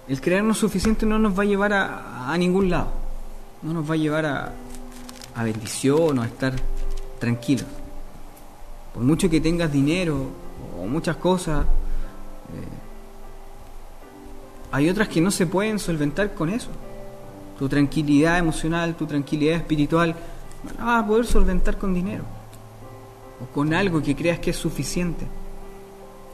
El 0.07 0.19
creernos 0.21 0.57
suficiente 0.57 1.05
no 1.05 1.17
nos 1.19 1.37
va 1.37 1.43
a 1.43 1.45
llevar 1.45 1.73
a, 1.73 2.35
ningún 2.37 2.69
lado. 2.69 2.89
No 3.61 3.73
nos 3.73 3.89
va 3.89 3.93
a 3.93 3.97
llevar 3.97 4.25
a, 4.25 4.53
a 5.35 5.43
bendición 5.43 6.19
o 6.19 6.21
a 6.21 6.25
estar 6.25 6.53
tranquilos. 7.19 7.65
Por 8.93 9.03
mucho 9.03 9.29
que 9.29 9.39
tengas 9.39 9.71
dinero 9.71 10.27
o 10.79 10.85
muchas 10.85 11.15
cosas, 11.17 11.63
eh, 11.63 12.81
hay 14.71 14.89
otras 14.89 15.07
que 15.07 15.21
no 15.21 15.31
se 15.31 15.47
pueden 15.47 15.79
solventar 15.79 16.33
con 16.33 16.49
eso. 16.49 16.69
Tu 17.57 17.69
tranquilidad 17.69 18.37
emocional, 18.37 18.95
tu 18.95 19.05
tranquilidad 19.05 19.55
espiritual, 19.55 20.15
no 20.63 20.71
la 20.77 20.85
vas 20.85 21.03
a 21.03 21.07
poder 21.07 21.25
solventar 21.25 21.77
con 21.77 21.93
dinero 21.93 22.23
o 23.41 23.53
con 23.53 23.73
algo 23.73 24.01
que 24.01 24.15
creas 24.15 24.39
que 24.39 24.51
es 24.51 24.57
suficiente. 24.57 25.27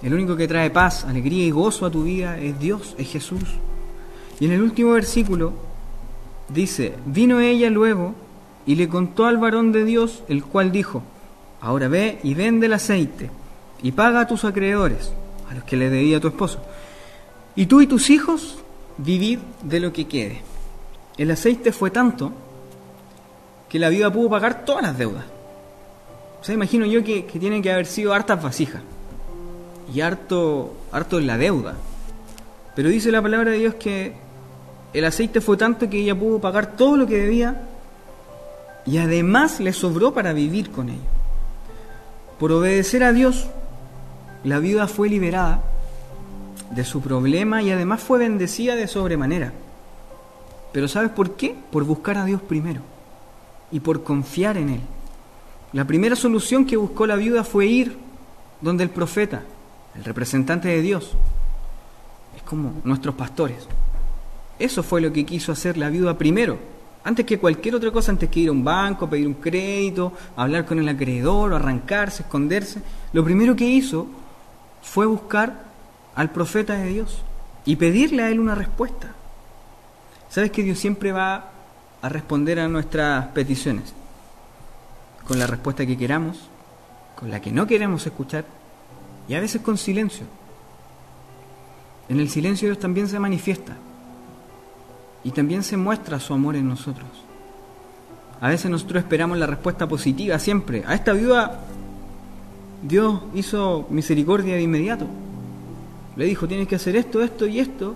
El 0.02 0.14
único 0.14 0.36
que 0.36 0.48
trae 0.48 0.70
paz, 0.70 1.06
alegría 1.06 1.46
y 1.46 1.52
gozo 1.52 1.86
a 1.86 1.92
tu 1.92 2.04
vida 2.04 2.38
es 2.38 2.60
Dios, 2.60 2.96
es 2.98 3.10
Jesús. 3.10 3.44
Y 4.40 4.46
en 4.46 4.52
el 4.52 4.62
último 4.62 4.92
versículo 4.92 5.54
dice, 6.50 6.94
vino 7.06 7.40
ella 7.40 7.70
luego 7.70 8.14
y 8.67 8.75
le 8.75 8.89
contó 8.89 9.25
al 9.25 9.38
varón 9.38 9.71
de 9.71 9.86
Dios, 9.86 10.23
el 10.27 10.43
cual 10.43 10.73
dijo, 10.73 11.01
ahora 11.62 11.88
ve 11.88 12.19
y 12.21 12.34
vende 12.34 12.67
el 12.67 12.73
aceite 12.73 13.32
y 13.82 13.93
paga 13.93 14.19
a 14.19 14.27
tus 14.27 14.43
acreedores, 14.43 15.13
a 15.49 15.56
los 15.56 15.63
que 15.63 15.77
le 15.77 15.89
debía 15.89 16.19
tu 16.19 16.27
esposo. 16.27 16.60
Y 17.56 17.65
tú 17.65 17.82
y 17.82 17.88
tus 17.88 18.10
hijos 18.10 18.60
vivid 18.97 19.39
de 19.63 19.80
lo 19.80 19.93
que 19.93 20.06
quede. 20.06 20.41
El 21.17 21.32
aceite 21.32 21.71
fue 21.71 21.91
tanto 21.91 22.34
que 23.69 23.80
la 23.80 23.88
viuda 23.88 24.12
pudo 24.12 24.30
pagar 24.30 24.65
todas 24.65 24.84
las 24.84 24.97
deudas. 24.97 25.23
O 26.41 26.43
sea, 26.43 26.53
imagino 26.53 26.86
yo 26.86 27.03
que, 27.06 27.21
tienen 27.23 27.62
que 27.62 27.71
haber 27.71 27.86
sido 27.86 28.13
hartas 28.13 28.43
vasijas 28.43 28.82
y 29.93 30.01
harto, 30.01 30.73
harto 30.91 31.19
en 31.19 31.27
la 31.27 31.38
deuda. 31.38 31.75
Pero 32.75 32.89
dice 32.89 33.13
la 33.13 33.21
palabra 33.21 33.51
de 33.51 33.60
Dios 33.60 33.75
que 33.75 34.13
el 34.93 35.06
aceite 35.06 35.39
fue 35.39 35.56
tanto 35.56 35.89
que 35.89 35.99
ella 35.99 36.19
pudo 36.19 36.39
pagar 36.39 36.75
todo 36.75 36.97
lo 36.97 37.08
que 37.08 37.17
debía 37.17 37.62
y 38.88 38.97
además 38.97 39.60
le 39.60 39.73
sobró 39.73 40.13
para 40.13 40.34
vivir 40.34 40.71
con 40.71 40.89
ello. 40.89 41.02
Por 42.39 42.54
obedecer 42.54 43.04
a 43.04 43.12
Dios, 43.12 43.47
la 44.43 44.60
viuda 44.60 44.88
fue 44.88 45.10
liberada 45.10 45.62
de 46.71 46.86
su 46.86 47.02
problema 47.02 47.62
y 47.62 47.71
además 47.71 48.02
fue 48.02 48.19
bendecida 48.19 48.76
de 48.76 48.88
sobremanera. 48.88 49.52
Pero 50.71 50.88
¿sabes 50.88 51.12
por 51.12 51.36
qué? 51.36 51.56
Por 51.71 51.84
buscar 51.84 52.17
a 52.17 52.26
Dios 52.26 52.41
primero 52.41 52.82
y 53.71 53.82
por 53.82 54.04
confiar 54.04 54.58
en 54.58 54.69
Él. 54.69 54.82
La 55.73 55.86
primera 55.86 56.15
solución 56.15 56.65
que 56.65 56.78
buscó 56.78 57.06
la 57.06 57.17
viuda 57.17 57.43
fue 57.43 57.65
ir 57.65 57.97
donde 58.62 58.84
el 58.84 58.89
profeta, 58.89 59.43
el 59.95 60.04
representante 60.06 60.69
de 60.69 60.82
Dios, 60.82 61.12
es 62.36 62.43
como 62.43 62.73
nuestros 62.86 63.15
pastores. 63.15 63.67
Eso 64.60 64.82
fue 64.82 65.02
lo 65.02 65.12
que 65.12 65.26
quiso 65.26 65.52
hacer 65.52 65.78
la 65.78 65.89
viuda 65.89 66.17
primero, 66.17 66.58
antes 67.04 67.26
que 67.26 67.40
cualquier 67.40 67.76
otra 67.76 67.92
cosa, 67.92 68.12
antes 68.12 68.30
que 68.30 68.42
ir 68.42 68.50
a 68.50 68.52
un 68.52 68.64
banco, 68.64 69.10
pedir 69.10 69.28
un 69.28 69.36
crédito, 69.36 70.12
hablar 70.36 70.66
con 70.66 70.80
el 70.80 70.90
acreedor, 70.90 71.54
arrancarse, 71.54 72.24
esconderse. 72.24 72.82
Lo 73.14 73.24
primero 73.24 73.56
que 73.56 73.66
hizo 73.66 74.08
fue 74.82 75.06
buscar 75.06 75.64
al 76.16 76.32
profeta 76.32 76.74
de 76.74 76.88
Dios 76.88 77.22
y 77.66 77.76
pedirle 77.78 78.24
a 78.24 78.30
él 78.30 78.40
una 78.40 78.56
respuesta. 78.56 79.14
¿Sabes 80.30 80.52
que 80.52 80.64
Dios 80.64 80.80
siempre 80.80 81.12
va 81.12 81.52
a 82.02 82.10
responder 82.10 82.60
a 82.60 82.68
nuestras 82.68 83.28
peticiones? 83.28 83.94
Con 85.26 85.40
la 85.40 85.48
respuesta 85.48 85.86
que 85.86 85.98
queramos, 85.98 86.50
con 87.16 87.32
la 87.32 87.42
que 87.42 87.52
no 87.52 87.68
queremos 87.68 88.06
escuchar 88.06 88.46
y 89.30 89.34
a 89.34 89.40
veces 89.40 89.62
con 89.62 89.78
silencio. 89.78 90.26
En 92.10 92.20
el 92.20 92.30
silencio 92.30 92.68
Dios 92.68 92.80
también 92.80 93.08
se 93.08 93.20
manifiesta 93.20 93.78
y 95.28 95.32
también 95.32 95.62
se 95.62 95.76
muestra 95.76 96.22
su 96.22 96.34
amor 96.34 96.56
en 96.56 96.70
nosotros. 96.70 97.10
A 98.40 98.48
veces 98.48 98.72
nosotros 98.72 99.04
esperamos 99.04 99.38
la 99.38 99.46
respuesta 99.46 99.86
positiva 99.86 100.40
siempre. 100.40 100.86
A 100.88 100.94
esta 100.94 101.12
viuda 101.12 101.66
Dios 102.82 103.20
hizo 103.36 103.88
misericordia 103.90 104.56
de 104.56 104.62
inmediato. 104.62 105.06
Le 106.16 106.24
dijo, 106.24 106.48
tienes 106.48 106.70
que 106.70 106.76
hacer 106.76 106.96
esto, 106.96 107.22
esto 107.22 107.46
y 107.46 107.60
esto, 107.60 107.96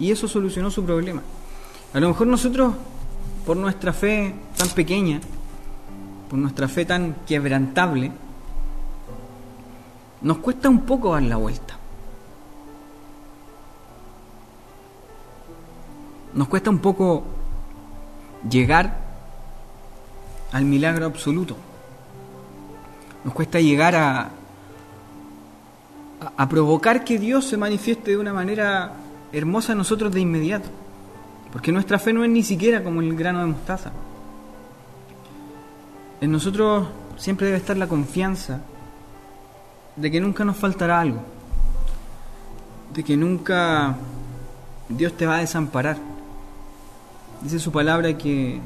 y 0.00 0.10
eso 0.10 0.26
solucionó 0.26 0.68
su 0.72 0.84
problema. 0.84 1.22
A 1.94 2.00
lo 2.00 2.08
mejor 2.08 2.26
nosotros, 2.26 2.74
por 3.46 3.56
nuestra 3.56 3.92
fe 3.92 4.34
tan 4.56 4.68
pequeña, 4.70 5.20
por 6.28 6.36
nuestra 6.36 6.66
fe 6.66 6.84
tan 6.84 7.14
quebrantable, 7.28 8.10
nos 10.20 10.38
cuesta 10.38 10.68
un 10.68 10.80
poco 10.80 11.12
dar 11.12 11.22
la 11.22 11.36
vuelta. 11.36 11.65
Nos 16.36 16.48
cuesta 16.48 16.68
un 16.68 16.78
poco 16.80 17.24
llegar 18.48 18.98
al 20.52 20.66
milagro 20.66 21.06
absoluto. 21.06 21.56
Nos 23.24 23.32
cuesta 23.32 23.58
llegar 23.58 23.96
a, 23.96 24.30
provocar 26.48 27.04
que 27.04 27.18
Dios 27.18 27.46
se 27.46 27.56
manifieste 27.56 28.10
de 28.10 28.18
una 28.18 28.34
manera 28.34 28.92
hermosa 29.32 29.72
a 29.72 29.76
nosotros 29.76 30.12
de 30.12 30.20
inmediato. 30.20 30.68
Porque 31.52 31.72
nuestra 31.72 31.98
fe 31.98 32.12
no 32.12 32.22
es 32.22 32.30
ni 32.30 32.42
siquiera 32.42 32.84
como 32.84 33.00
el 33.00 33.16
grano 33.16 33.40
de 33.40 33.46
mostaza. 33.46 33.90
En 36.20 36.30
nosotros 36.30 36.86
siempre 37.16 37.46
debe 37.46 37.58
estar 37.58 37.78
la 37.78 37.88
confianza 37.88 38.60
de 39.96 40.10
que 40.10 40.20
nunca 40.20 40.44
nos 40.44 40.58
faltará 40.58 41.00
algo. 41.00 41.22
De 42.92 43.02
que 43.02 43.16
nunca 43.16 43.96
Dios 44.90 45.14
te 45.14 45.24
va 45.24 45.36
a 45.36 45.40
desamparar. 45.40 46.15
Dice 47.42 47.58
su 47.58 47.70
palabra 47.70 48.16
que, 48.16 48.60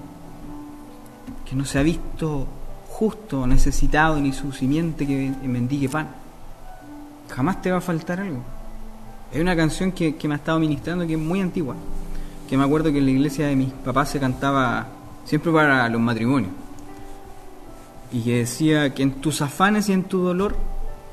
que 1.49 1.57
no 1.57 1.65
se 1.65 1.79
ha 1.79 1.83
visto 1.83 2.47
justo, 2.89 3.47
necesitado, 3.47 4.21
ni 4.21 4.33
su 4.33 4.53
simiente 4.53 5.07
que 5.07 5.33
mendigue 5.43 5.89
pan. 5.89 6.09
Jamás 7.31 7.63
te 7.63 7.71
va 7.71 7.79
a 7.79 7.81
faltar 7.81 8.21
algo. 8.21 8.43
Hay 9.33 9.41
una 9.41 9.55
canción 9.55 9.93
que, 9.93 10.15
me 10.25 10.35
ha 10.35 10.37
estado 10.37 10.59
ministrando 10.59 11.07
que 11.07 11.15
es 11.15 11.19
muy 11.19 11.41
antigua, 11.41 11.77
que 12.49 12.57
me 12.57 12.65
acuerdo 12.65 12.93
que 12.93 12.99
en 12.99 13.05
la 13.05 13.11
iglesia 13.13 13.47
de 13.47 13.57
mis 13.57 13.73
papás 13.73 14.11
se 14.11 14.19
cantaba 14.21 14.89
siempre 15.25 15.53
para 15.53 15.89
los 15.89 16.01
matrimonios. 16.01 16.53
Y 18.13 18.23
que 18.23 18.39
decía 18.39 18.93
que 18.93 19.05
en 19.05 19.13
tus 19.13 19.41
afanes 19.41 19.89
y 19.89 19.93
en 19.93 20.03
tu 20.03 20.19
dolor 20.19 20.57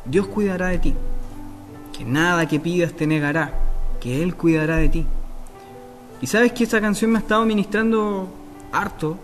Dios 0.03 0.27
cuidará 0.27 0.67
de 0.67 0.79
ti. 0.79 0.95
Que 1.95 2.03
nada 2.03 2.47
que 2.47 2.59
pidas 2.59 2.93
te 2.93 3.05
negará, 3.05 3.53
que 4.01 4.23
Él 4.23 4.35
cuidará 4.35 4.77
de 4.77 4.89
ti. 4.89 5.05
Y 6.21 6.27
sabes 6.27 6.51
que 6.53 6.63
esa 6.63 6.81
canción 6.81 7.11
me 7.11 7.19
ha 7.19 7.21
estado 7.21 7.45
ministrando 7.45 8.27
harto, 8.71 9.17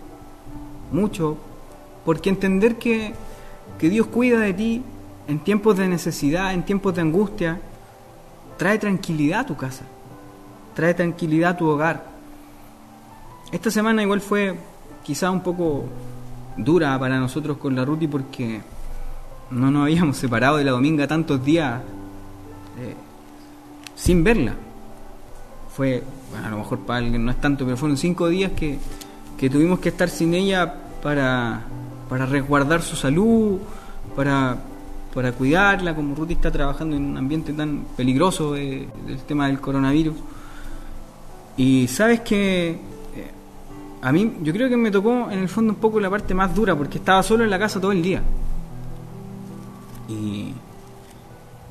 mucho, 0.91 1.37
porque 2.05 2.29
entender 2.29 2.77
que, 2.77 3.13
Dios 3.79 4.07
cuida 4.07 4.39
de 4.39 4.53
ti 4.53 4.81
en 5.27 5.39
tiempos 5.39 5.75
de 5.75 5.89
necesidad, 5.89 6.53
en 6.53 6.63
tiempos 6.63 6.95
de 6.95 7.01
angustia, 7.01 7.59
trae 8.57 8.79
tranquilidad 8.79 9.41
a 9.41 9.45
tu 9.45 9.57
casa, 9.57 9.83
trae 10.73 10.93
tranquilidad 10.93 11.51
a 11.51 11.57
tu 11.57 11.67
hogar. 11.67 12.05
Esta 13.51 13.69
semana 13.69 14.01
igual 14.03 14.21
fue 14.21 14.55
quizá 15.03 15.31
un 15.31 15.41
poco 15.41 15.83
dura 16.55 16.97
para 16.97 17.19
nosotros 17.19 17.57
con 17.57 17.75
la 17.75 17.83
Ruti 17.83 18.07
porque 18.07 18.61
no 19.51 19.69
nos 19.69 19.83
habíamos 19.83 20.15
separado 20.15 20.57
de 20.57 20.63
la 20.63 20.71
Dominga 20.71 21.07
tantos 21.07 21.43
días 21.43 21.81
eh, 22.79 22.95
sin 23.95 24.23
verla. 24.23 24.55
Fue, 25.75 26.03
bueno, 26.31 26.47
a 26.47 26.49
lo 26.51 26.57
mejor 26.59 26.79
para 26.79 26.99
alguien 26.99 27.25
no 27.25 27.31
es 27.31 27.41
tanto, 27.41 27.65
pero 27.65 27.77
fueron 27.77 27.97
cinco 27.97 28.27
días 28.27 28.51
que, 28.51 28.77
que 29.37 29.49
tuvimos 29.49 29.79
que 29.79 29.89
estar 29.89 30.09
sin 30.09 30.33
ella 30.33 30.73
para, 31.01 31.63
para 32.09 32.25
resguardar 32.25 32.81
su 32.81 32.95
salud, 32.95 33.59
para, 34.15 34.57
para 35.13 35.31
cuidarla, 35.31 35.95
como 35.95 36.15
Ruti 36.15 36.33
está 36.33 36.51
trabajando 36.51 36.95
en 36.95 37.03
un 37.03 37.17
ambiente 37.17 37.53
tan 37.53 37.85
peligroso 37.95 38.53
del 38.53 38.87
tema 39.27 39.47
del 39.47 39.59
coronavirus. 39.59 40.15
Y 41.57 41.87
sabes 41.87 42.21
que 42.21 42.69
eh, 42.71 42.77
a 44.01 44.11
mí 44.11 44.37
yo 44.41 44.51
creo 44.53 44.69
que 44.69 44.77
me 44.77 44.89
tocó 44.89 45.29
en 45.29 45.39
el 45.39 45.49
fondo 45.49 45.73
un 45.73 45.79
poco 45.79 45.99
la 45.99 46.09
parte 46.09 46.33
más 46.33 46.53
dura, 46.53 46.75
porque 46.75 46.97
estaba 46.97 47.21
solo 47.21 47.43
en 47.43 47.49
la 47.49 47.59
casa 47.59 47.79
todo 47.79 47.91
el 47.91 48.01
día. 48.01 48.21
Y, 50.07 50.53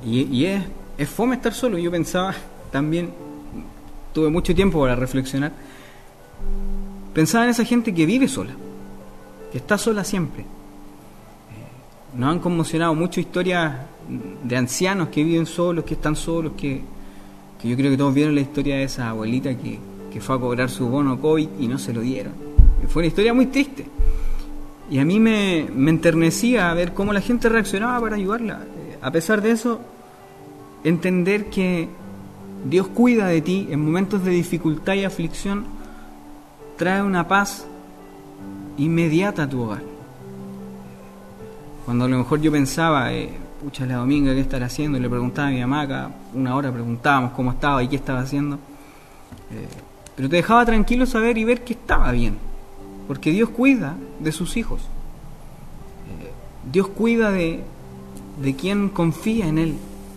y, 0.05 0.45
es, 0.45 0.63
es 0.97 1.09
fome 1.09 1.35
estar 1.35 1.53
solo. 1.53 1.77
Yo 1.77 1.91
pensaba 1.91 2.33
también, 2.71 3.11
tuve 4.13 4.29
mucho 4.29 4.53
tiempo 4.55 4.79
para 4.79 4.95
reflexionar, 4.95 5.51
pensaba 7.13 7.43
en 7.45 7.49
esa 7.51 7.65
gente 7.65 7.93
que 7.93 8.05
vive 8.05 8.27
sola 8.27 8.55
que 9.53 9.59
está 9.59 9.77
sola 9.77 10.03
siempre. 10.03 10.41
Eh, 10.41 12.17
nos 12.17 12.31
han 12.31 12.39
conmocionado 12.39 12.95
muchas 12.95 13.19
historias 13.19 13.75
de 14.43 14.57
ancianos 14.57 15.09
que 15.09 15.23
viven 15.23 15.45
solos, 15.45 15.85
que 15.85 15.93
están 15.93 16.15
solos, 16.15 16.53
que, 16.57 16.81
yo 17.63 17.77
creo 17.77 17.91
que 17.91 17.97
todos 17.97 18.15
vieron 18.15 18.33
la 18.33 18.41
historia 18.41 18.77
de 18.77 18.85
esa 18.85 19.11
abuelita 19.11 19.55
que, 19.55 19.79
fue 20.19 20.35
a 20.35 20.39
cobrar 20.39 20.71
su 20.71 20.87
bono 20.89 21.19
COVID 21.21 21.49
y 21.59 21.67
no 21.67 21.77
se 21.77 21.93
lo 21.93 22.01
dieron. 22.01 22.33
Fue 22.87 23.01
una 23.01 23.07
historia 23.07 23.33
muy 23.33 23.45
triste. 23.47 23.85
Y 24.89 24.97
a 24.97 25.05
mí 25.05 25.19
me, 25.19 25.59
enternecía 25.59 26.73
ver 26.73 26.95
cómo 26.95 27.13
la 27.13 27.21
gente 27.21 27.47
reaccionaba 27.47 28.01
para 28.01 28.15
ayudarla. 28.15 28.65
A 29.03 29.11
pesar 29.11 29.41
de 29.43 29.51
eso, 29.51 29.81
entender 30.83 31.51
que 31.51 31.89
Dios 32.65 32.87
cuida 32.87 33.27
de 33.27 33.41
ti 33.41 33.67
en 33.69 33.83
momentos 33.83 34.23
de 34.23 34.31
dificultad 34.31 34.93
y 34.93 35.03
aflicción 35.03 35.65
trae 36.77 37.01
una 37.01 37.27
paz 37.27 37.65
inmediata 38.77 39.43
a 39.43 39.49
tu 39.49 39.61
hogar. 39.61 39.81
Cuando 41.85 42.05
a 42.05 42.07
lo 42.07 42.17
mejor 42.17 42.39
yo 42.41 42.51
pensaba, 42.51 43.11
eh, 43.13 43.29
pucha, 43.61 43.85
la 43.85 43.97
dominga, 43.97 44.33
¿qué 44.33 44.39
estará 44.39 44.67
haciendo? 44.67 44.97
Y 44.97 45.01
le 45.01 45.09
preguntaba 45.09 45.49
a 45.49 45.51
mi 45.51 45.59
mamá, 45.59 46.11
una 46.33 46.55
hora 46.55 46.71
preguntábamos 46.71 47.33
cómo 47.33 47.51
estaba 47.51 47.83
y 47.83 47.89
qué 47.89 47.97
estaba 47.97 48.21
haciendo. 48.21 48.55
Eh, 49.51 49.67
pero 50.15 50.29
te 50.29 50.37
dejaba 50.37 50.65
tranquilo 50.65 51.05
saber 51.05 51.37
y 51.37 51.43
ver 51.43 51.63
que 51.63 51.73
estaba 51.73 52.11
bien, 52.11 52.37
porque 53.07 53.31
Dios 53.31 53.49
cuida 53.49 53.95
de 54.19 54.31
sus 54.31 54.55
hijos. 54.55 54.81
Eh, 54.81 56.31
Dios 56.71 56.87
cuida 56.87 57.31
de, 57.31 57.63
de 58.41 58.55
quien 58.55 58.89
confía 58.89 59.47
en 59.47 59.57
Él, 59.57 59.75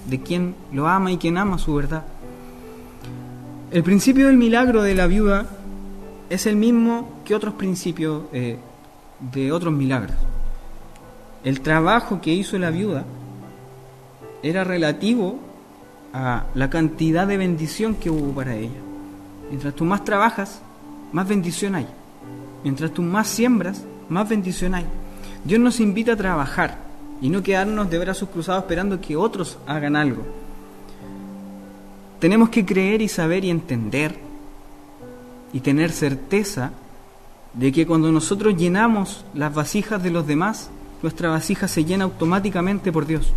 de 0.09 0.21
quien 0.21 0.55
lo 0.73 0.87
ama 0.87 1.11
y 1.11 1.17
quien 1.17 1.37
ama 1.37 1.59
su 1.59 1.75
verdad. 1.75 2.05
El 3.71 3.83
principio 3.83 4.29
del 4.29 4.37
milagro 4.37 4.83
de 4.85 4.95
la 4.95 5.09
viuda 5.09 5.45
es 6.31 6.47
el 6.47 6.55
mismo 6.55 7.21
que 7.25 7.35
otros 7.35 7.55
principios 7.55 8.23
eh, 8.33 8.59
de 9.19 9.51
otros 9.51 9.75
milagros. 9.75 10.17
El 11.43 11.61
trabajo 11.61 12.21
que 12.21 12.33
hizo 12.33 12.57
la 12.59 12.71
viuda 12.71 13.05
era 14.41 14.63
relativo 14.63 15.41
a 16.13 16.45
la 16.55 16.71
cantidad 16.71 17.27
de 17.27 17.37
bendición 17.37 17.97
que 17.97 18.09
hubo 18.09 18.33
para 18.33 18.55
ella. 18.55 18.79
Mientras 19.51 19.75
tú 19.75 19.85
más 19.85 20.05
trabajas, 20.05 20.61
más 21.11 21.27
bendición 21.27 21.75
hay. 21.75 21.89
Mientras 22.63 22.93
tú 22.93 23.03
más 23.03 23.27
siembras, 23.27 23.83
más 24.09 24.29
bendición 24.29 24.77
hay. 24.77 24.87
Dios 25.45 25.61
nos 25.61 25.81
invita 25.81 26.13
a 26.13 26.17
trabajar 26.17 26.79
y 27.21 27.31
no 27.31 27.43
quedarnos 27.43 27.91
de 27.91 27.99
brazos 27.99 28.29
cruzados 28.29 28.63
esperando 28.63 29.01
que 29.01 29.17
otros 29.17 29.59
hagan 29.67 29.97
algo. 29.97 30.46
Tenemos 32.27 32.49
que 32.49 32.67
creer 32.67 33.03
y 33.03 33.09
saber 33.09 33.45
y 33.45 33.51
entender 33.51 34.19
y 35.53 35.61
tener 35.61 35.93
certeza 35.93 36.73
de 37.53 37.71
que 37.71 37.87
cuando 37.87 38.11
nosotros 38.11 38.57
llenamos 38.57 39.25
las 39.33 39.55
vasijas 39.55 40.03
de 40.03 40.11
los 40.11 40.27
demás, 40.27 40.69
nuestra 41.03 41.31
vasija 41.31 41.69
se 41.69 41.85
llena 41.85 42.03
automáticamente 42.03 42.91
por 42.91 43.07
Dios. 43.07 43.33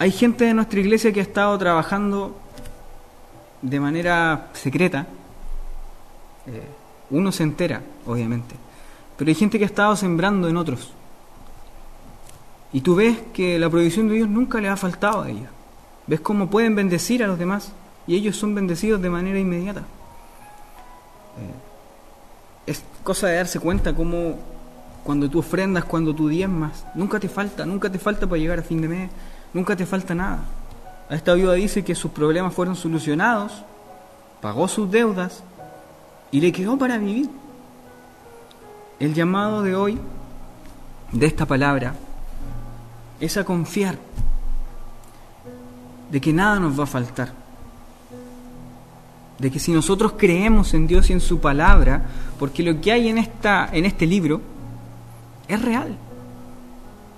Hay 0.00 0.10
gente 0.10 0.46
de 0.46 0.54
nuestra 0.54 0.80
iglesia 0.80 1.12
que 1.12 1.20
ha 1.20 1.22
estado 1.22 1.56
trabajando 1.56 2.36
de 3.62 3.78
manera 3.78 4.48
secreta. 4.52 5.06
Eh, 6.48 6.66
uno 7.10 7.30
se 7.30 7.44
entera, 7.44 7.80
obviamente. 8.06 8.56
Pero 9.16 9.28
hay 9.28 9.36
gente 9.36 9.56
que 9.56 9.64
ha 9.64 9.68
estado 9.68 9.94
sembrando 9.94 10.48
en 10.48 10.56
otros. 10.56 10.90
Y 12.72 12.80
tú 12.80 12.96
ves 12.96 13.18
que 13.32 13.56
la 13.56 13.70
provisión 13.70 14.08
de 14.08 14.14
Dios 14.14 14.28
nunca 14.28 14.60
le 14.60 14.68
ha 14.68 14.76
faltado 14.76 15.22
a 15.22 15.30
ellos. 15.30 15.57
Ves 16.08 16.20
cómo 16.20 16.48
pueden 16.48 16.74
bendecir 16.74 17.22
a 17.22 17.26
los 17.26 17.38
demás 17.38 17.72
y 18.06 18.16
ellos 18.16 18.36
son 18.36 18.54
bendecidos 18.54 19.00
de 19.00 19.10
manera 19.10 19.38
inmediata. 19.38 19.80
Eh, 19.80 19.84
es 22.66 22.82
cosa 23.04 23.28
de 23.28 23.36
darse 23.36 23.60
cuenta 23.60 23.94
cómo 23.94 24.36
cuando 25.04 25.28
tú 25.28 25.38
ofrendas, 25.38 25.84
cuando 25.84 26.14
tú 26.14 26.28
diezmas, 26.28 26.86
nunca 26.94 27.20
te 27.20 27.28
falta, 27.28 27.66
nunca 27.66 27.92
te 27.92 27.98
falta 27.98 28.26
para 28.26 28.40
llegar 28.40 28.58
a 28.58 28.62
fin 28.62 28.80
de 28.80 28.88
mes, 28.88 29.10
nunca 29.52 29.76
te 29.76 29.86
falta 29.86 30.14
nada. 30.14 30.40
A 31.10 31.14
esta 31.14 31.34
viuda 31.34 31.54
dice 31.54 31.84
que 31.84 31.94
sus 31.94 32.10
problemas 32.10 32.54
fueron 32.54 32.74
solucionados, 32.74 33.62
pagó 34.40 34.66
sus 34.66 34.90
deudas 34.90 35.42
y 36.30 36.40
le 36.40 36.52
quedó 36.52 36.78
para 36.78 36.98
vivir. 36.98 37.28
El 38.98 39.14
llamado 39.14 39.62
de 39.62 39.76
hoy, 39.76 39.98
de 41.12 41.26
esta 41.26 41.46
palabra, 41.46 41.94
es 43.20 43.36
a 43.36 43.44
confiar 43.44 43.96
de 46.10 46.20
que 46.20 46.32
nada 46.32 46.58
nos 46.58 46.78
va 46.78 46.84
a 46.84 46.86
faltar 46.86 47.48
de 49.38 49.50
que 49.50 49.58
si 49.58 49.72
nosotros 49.72 50.14
creemos 50.16 50.74
en 50.74 50.86
Dios 50.86 51.10
y 51.10 51.12
en 51.12 51.20
su 51.20 51.38
palabra, 51.38 52.06
porque 52.38 52.62
lo 52.62 52.80
que 52.80 52.92
hay 52.92 53.08
en, 53.08 53.18
esta, 53.18 53.68
en 53.72 53.84
este 53.84 54.06
libro 54.06 54.40
es 55.46 55.62
real. 55.62 55.96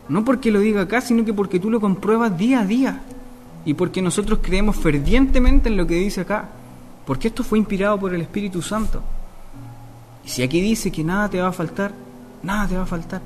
No 0.08 0.24
porque 0.24 0.50
lo 0.50 0.60
diga 0.60 0.82
acá, 0.82 1.00
sino 1.00 1.24
que 1.24 1.32
porque 1.32 1.58
tú 1.58 1.70
lo 1.70 1.80
compruebas 1.80 2.36
día 2.36 2.60
a 2.60 2.66
día. 2.66 3.00
Y 3.64 3.74
porque 3.74 4.02
nosotros 4.02 4.40
creemos 4.42 4.76
fervientemente 4.76 5.68
en 5.68 5.76
lo 5.76 5.86
que 5.86 5.94
dice 5.94 6.22
acá. 6.22 6.48
Porque 7.06 7.28
esto 7.28 7.42
fue 7.42 7.58
inspirado 7.58 7.98
por 7.98 8.14
el 8.14 8.20
Espíritu 8.20 8.60
Santo. 8.60 9.02
Y 10.24 10.28
si 10.28 10.42
aquí 10.42 10.60
dice 10.60 10.92
que 10.92 11.02
nada 11.02 11.28
te 11.28 11.40
va 11.40 11.48
a 11.48 11.52
faltar, 11.52 11.92
nada 12.42 12.68
te 12.68 12.76
va 12.76 12.82
a 12.82 12.86
faltar. 12.86 13.22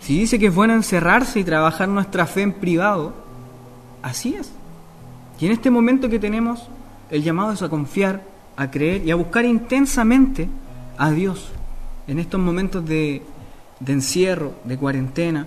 Si 0.00 0.18
dice 0.18 0.38
que 0.38 0.46
es 0.46 0.54
bueno 0.54 0.74
encerrarse 0.74 1.40
y 1.40 1.44
trabajar 1.44 1.88
nuestra 1.88 2.26
fe 2.26 2.42
en 2.42 2.52
privado, 2.52 3.12
así 4.02 4.34
es. 4.34 4.52
Y 5.40 5.46
en 5.46 5.52
este 5.52 5.70
momento 5.70 6.08
que 6.08 6.18
tenemos 6.18 6.68
el 7.10 7.22
llamado 7.22 7.52
es 7.52 7.62
a 7.62 7.68
confiar, 7.68 8.22
a 8.56 8.70
creer 8.70 9.06
y 9.06 9.10
a 9.10 9.16
buscar 9.16 9.44
intensamente 9.44 10.48
a 10.96 11.10
Dios 11.10 11.50
en 12.06 12.18
estos 12.18 12.40
momentos 12.40 12.84
de, 12.84 13.22
encierro, 13.86 14.54
de 14.64 14.76
cuarentena. 14.76 15.46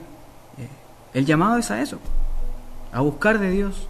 Eh, 0.58 0.68
el 1.14 1.26
llamado 1.26 1.58
es 1.58 1.72
a 1.72 1.82
eso, 1.82 2.00
a 2.92 3.02
buscar 3.02 3.40
de 3.40 3.52
Dios, 3.52 3.88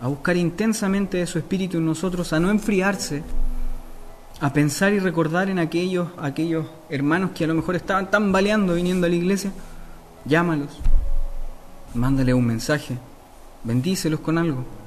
a 0.00 0.08
buscar 0.08 0.36
intensamente 0.36 1.18
de 1.18 1.26
su 1.26 1.38
Espíritu 1.38 1.78
en 1.78 1.86
nosotros, 1.86 2.32
a 2.32 2.40
no 2.40 2.50
enfriarse, 2.50 3.22
a 4.40 4.52
pensar 4.52 4.92
y 4.92 4.98
recordar 4.98 5.50
en 5.50 5.58
aquellos, 5.58 6.08
aquellos 6.18 6.66
hermanos 6.88 7.32
que 7.34 7.44
a 7.44 7.48
lo 7.48 7.54
mejor 7.54 7.76
estaban 7.76 8.10
tambaleando 8.10 8.74
viniendo 8.74 9.06
a 9.06 9.10
la 9.10 9.16
iglesia. 9.16 9.52
Llámalos, 10.24 10.78
mándale 11.94 12.34
un 12.34 12.46
mensaje, 12.46 12.98
bendícelos 13.64 14.20
con 14.20 14.38
algo 14.38 14.77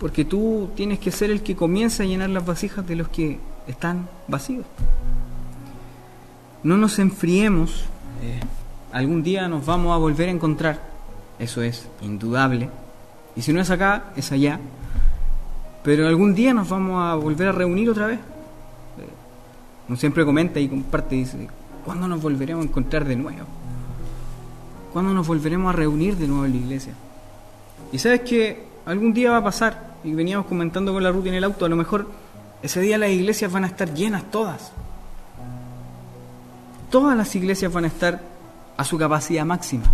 porque 0.00 0.24
tú 0.24 0.70
tienes 0.74 0.98
que 0.98 1.12
ser 1.12 1.30
el 1.30 1.42
que 1.42 1.54
comienza 1.54 2.02
a 2.02 2.06
llenar 2.06 2.30
las 2.30 2.44
vasijas 2.44 2.86
de 2.86 2.96
los 2.96 3.08
que 3.08 3.38
están 3.66 4.08
vacíos. 4.26 4.64
No 6.62 6.78
nos 6.78 6.98
enfriemos, 6.98 7.84
eh, 8.22 8.40
algún 8.92 9.22
día 9.22 9.46
nos 9.46 9.64
vamos 9.66 9.94
a 9.94 9.98
volver 9.98 10.30
a 10.30 10.32
encontrar, 10.32 10.80
eso 11.38 11.62
es 11.62 11.86
indudable, 12.00 12.70
y 13.36 13.42
si 13.42 13.52
no 13.52 13.60
es 13.60 13.70
acá, 13.70 14.12
es 14.16 14.32
allá, 14.32 14.58
pero 15.84 16.08
algún 16.08 16.34
día 16.34 16.54
nos 16.54 16.70
vamos 16.70 17.02
a 17.02 17.14
volver 17.14 17.48
a 17.48 17.52
reunir 17.52 17.90
otra 17.90 18.06
vez. 18.06 18.18
Eh, 18.18 19.08
uno 19.86 19.96
siempre 19.98 20.24
comenta 20.24 20.58
y 20.60 20.68
comparte 20.68 21.14
dice, 21.14 21.46
¿cuándo 21.84 22.08
nos 22.08 22.22
volveremos 22.22 22.64
a 22.64 22.68
encontrar 22.68 23.04
de 23.04 23.16
nuevo? 23.16 23.46
¿Cuándo 24.94 25.12
nos 25.12 25.26
volveremos 25.26 25.74
a 25.74 25.76
reunir 25.76 26.16
de 26.16 26.26
nuevo 26.26 26.46
en 26.46 26.52
la 26.52 26.58
iglesia? 26.58 26.94
Y 27.92 27.98
sabes 27.98 28.22
que 28.22 28.64
algún 28.86 29.12
día 29.12 29.30
va 29.30 29.38
a 29.38 29.44
pasar, 29.44 29.89
y 30.04 30.12
veníamos 30.14 30.46
comentando 30.46 30.92
con 30.92 31.02
la 31.02 31.10
ruta 31.10 31.28
en 31.28 31.34
el 31.34 31.44
auto, 31.44 31.64
a 31.64 31.68
lo 31.68 31.76
mejor 31.76 32.06
ese 32.62 32.80
día 32.80 32.98
las 32.98 33.10
iglesias 33.10 33.50
van 33.50 33.64
a 33.64 33.68
estar 33.68 33.92
llenas 33.94 34.30
todas. 34.30 34.72
Todas 36.90 37.16
las 37.16 37.34
iglesias 37.36 37.72
van 37.72 37.84
a 37.84 37.88
estar 37.88 38.20
a 38.76 38.84
su 38.84 38.98
capacidad 38.98 39.44
máxima. 39.44 39.84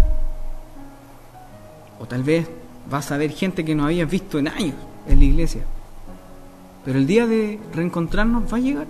O 2.00 2.06
tal 2.06 2.22
vez 2.22 2.48
vas 2.90 3.10
a 3.10 3.16
ver 3.16 3.30
gente 3.30 3.64
que 3.64 3.74
no 3.74 3.84
habías 3.84 4.10
visto 4.10 4.38
en 4.38 4.48
años 4.48 4.76
en 5.06 5.18
la 5.18 5.24
iglesia. 5.24 5.62
Pero 6.84 6.98
el 6.98 7.06
día 7.06 7.26
de 7.26 7.58
reencontrarnos 7.74 8.52
va 8.52 8.58
a 8.58 8.60
llegar. 8.60 8.86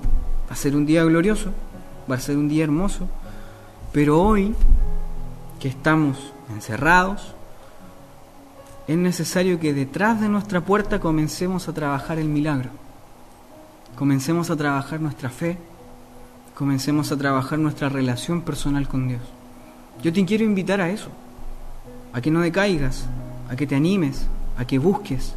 Va 0.49 0.53
a 0.53 0.57
ser 0.57 0.77
un 0.77 0.87
día 0.87 1.03
glorioso, 1.05 1.51
va 2.11 2.17
a 2.17 2.21
ser 2.21 2.37
un 2.37 2.49
día 2.49 2.65
hermoso. 2.65 3.09
Pero 3.93 4.23
hoy, 4.23 4.55
que 5.59 5.69
estamos 5.69 6.33
encerrados, 6.55 7.36
es 8.87 8.97
necesario 8.97 9.59
que 9.59 9.75
detrás 9.75 10.21
de 10.21 10.29
nuestra 10.29 10.61
puerta 10.61 11.01
comencemos 11.01 11.69
a 11.69 11.73
trabajar 11.73 12.19
el 12.19 12.29
milagro. 12.29 12.71
Comencemos 13.97 14.51
a 14.51 14.57
trabajar 14.57 15.01
nuestra 15.01 15.29
fe, 15.29 15.59
comencemos 16.55 17.11
a 17.11 17.17
trabajar 17.17 17.59
nuestra 17.59 17.89
relación 17.89 18.43
personal 18.43 18.87
con 18.87 19.09
Dios. 19.09 19.23
Yo 20.03 20.13
te 20.13 20.25
quiero 20.25 20.45
invitar 20.45 20.81
a 20.81 20.91
eso, 20.91 21.09
a 22.13 22.21
que 22.21 22.31
no 22.31 22.41
decaigas, 22.41 23.07
a 23.51 23.57
que 23.57 23.67
te 23.67 23.75
animes, 23.75 24.27
a 24.57 24.65
que 24.65 24.79
busques, 24.79 25.35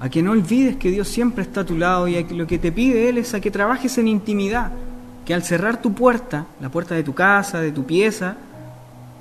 a 0.00 0.08
que 0.08 0.22
no 0.22 0.32
olvides 0.32 0.76
que 0.76 0.90
Dios 0.90 1.08
siempre 1.08 1.42
está 1.42 1.60
a 1.60 1.66
tu 1.66 1.76
lado 1.76 2.08
y 2.08 2.16
a 2.16 2.26
que 2.26 2.34
lo 2.34 2.46
que 2.46 2.58
te 2.58 2.72
pide 2.72 3.08
Él 3.08 3.18
es 3.18 3.34
a 3.34 3.40
que 3.40 3.50
trabajes 3.50 3.98
en 3.98 4.08
intimidad, 4.08 4.70
que 5.24 5.34
al 5.34 5.42
cerrar 5.42 5.82
tu 5.82 5.92
puerta, 5.92 6.46
la 6.60 6.70
puerta 6.70 6.94
de 6.94 7.02
tu 7.02 7.14
casa, 7.14 7.60
de 7.60 7.72
tu 7.72 7.84
pieza, 7.84 8.36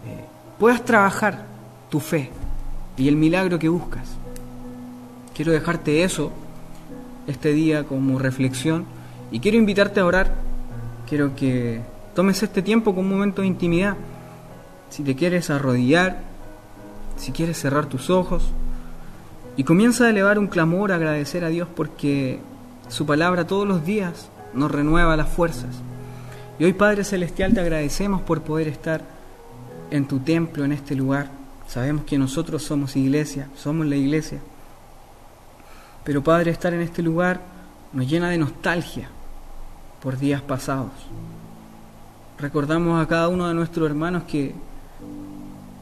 eh, 0.05 0.25
puedas 0.59 0.83
trabajar 0.85 1.45
tu 1.89 1.99
fe, 1.99 2.31
y 2.97 3.07
el 3.07 3.15
milagro 3.15 3.59
que 3.59 3.69
buscas. 3.69 4.07
Quiero 5.35 5.51
dejarte 5.51 6.03
eso 6.03 6.31
este 7.27 7.53
día 7.53 7.83
como 7.83 8.19
reflexión 8.19 8.85
y 9.31 9.39
quiero 9.39 9.57
invitarte 9.57 9.99
a 9.99 10.05
orar. 10.05 10.35
Quiero 11.07 11.35
que 11.35 11.81
tomes 12.15 12.43
este 12.43 12.61
tiempo 12.61 12.93
como 12.93 13.07
un 13.07 13.15
momento 13.15 13.41
de 13.41 13.47
intimidad. 13.47 13.95
Si 14.89 15.03
te 15.03 15.15
quieres 15.15 15.49
arrodillar, 15.49 16.21
si 17.17 17.31
quieres 17.31 17.59
cerrar 17.59 17.87
tus 17.87 18.09
ojos 18.09 18.51
y 19.57 19.63
comienza 19.63 20.05
a 20.05 20.09
elevar 20.09 20.37
un 20.39 20.47
clamor, 20.47 20.91
a 20.91 20.95
agradecer 20.95 21.43
a 21.43 21.49
Dios 21.49 21.67
porque 21.75 22.39
su 22.89 23.05
palabra 23.05 23.47
todos 23.47 23.67
los 23.67 23.85
días 23.85 24.29
nos 24.53 24.71
renueva 24.71 25.17
las 25.17 25.29
fuerzas. 25.29 25.81
Y 26.59 26.65
hoy 26.65 26.73
Padre 26.73 27.03
Celestial 27.03 27.53
te 27.53 27.61
agradecemos 27.61 28.21
por 28.21 28.41
poder 28.41 28.67
estar 28.67 29.01
en 29.89 30.07
tu 30.07 30.19
templo, 30.19 30.63
en 30.63 30.71
este 30.71 30.95
lugar. 30.95 31.42
Sabemos 31.73 32.03
que 32.03 32.19
nosotros 32.19 32.61
somos 32.61 32.95
iglesia, 32.95 33.49
somos 33.55 33.87
la 33.87 33.95
iglesia. 33.95 34.37
Pero 36.03 36.23
Padre, 36.23 36.51
estar 36.51 36.71
en 36.71 36.81
este 36.81 37.01
lugar 37.01 37.41
nos 37.93 38.07
llena 38.07 38.29
de 38.29 38.37
nostalgia 38.37 39.09
por 39.99 40.19
días 40.19 40.39
pasados. 40.43 40.91
Recordamos 42.37 43.01
a 43.01 43.07
cada 43.07 43.27
uno 43.27 43.47
de 43.47 43.55
nuestros 43.55 43.89
hermanos 43.89 44.21
que 44.27 44.53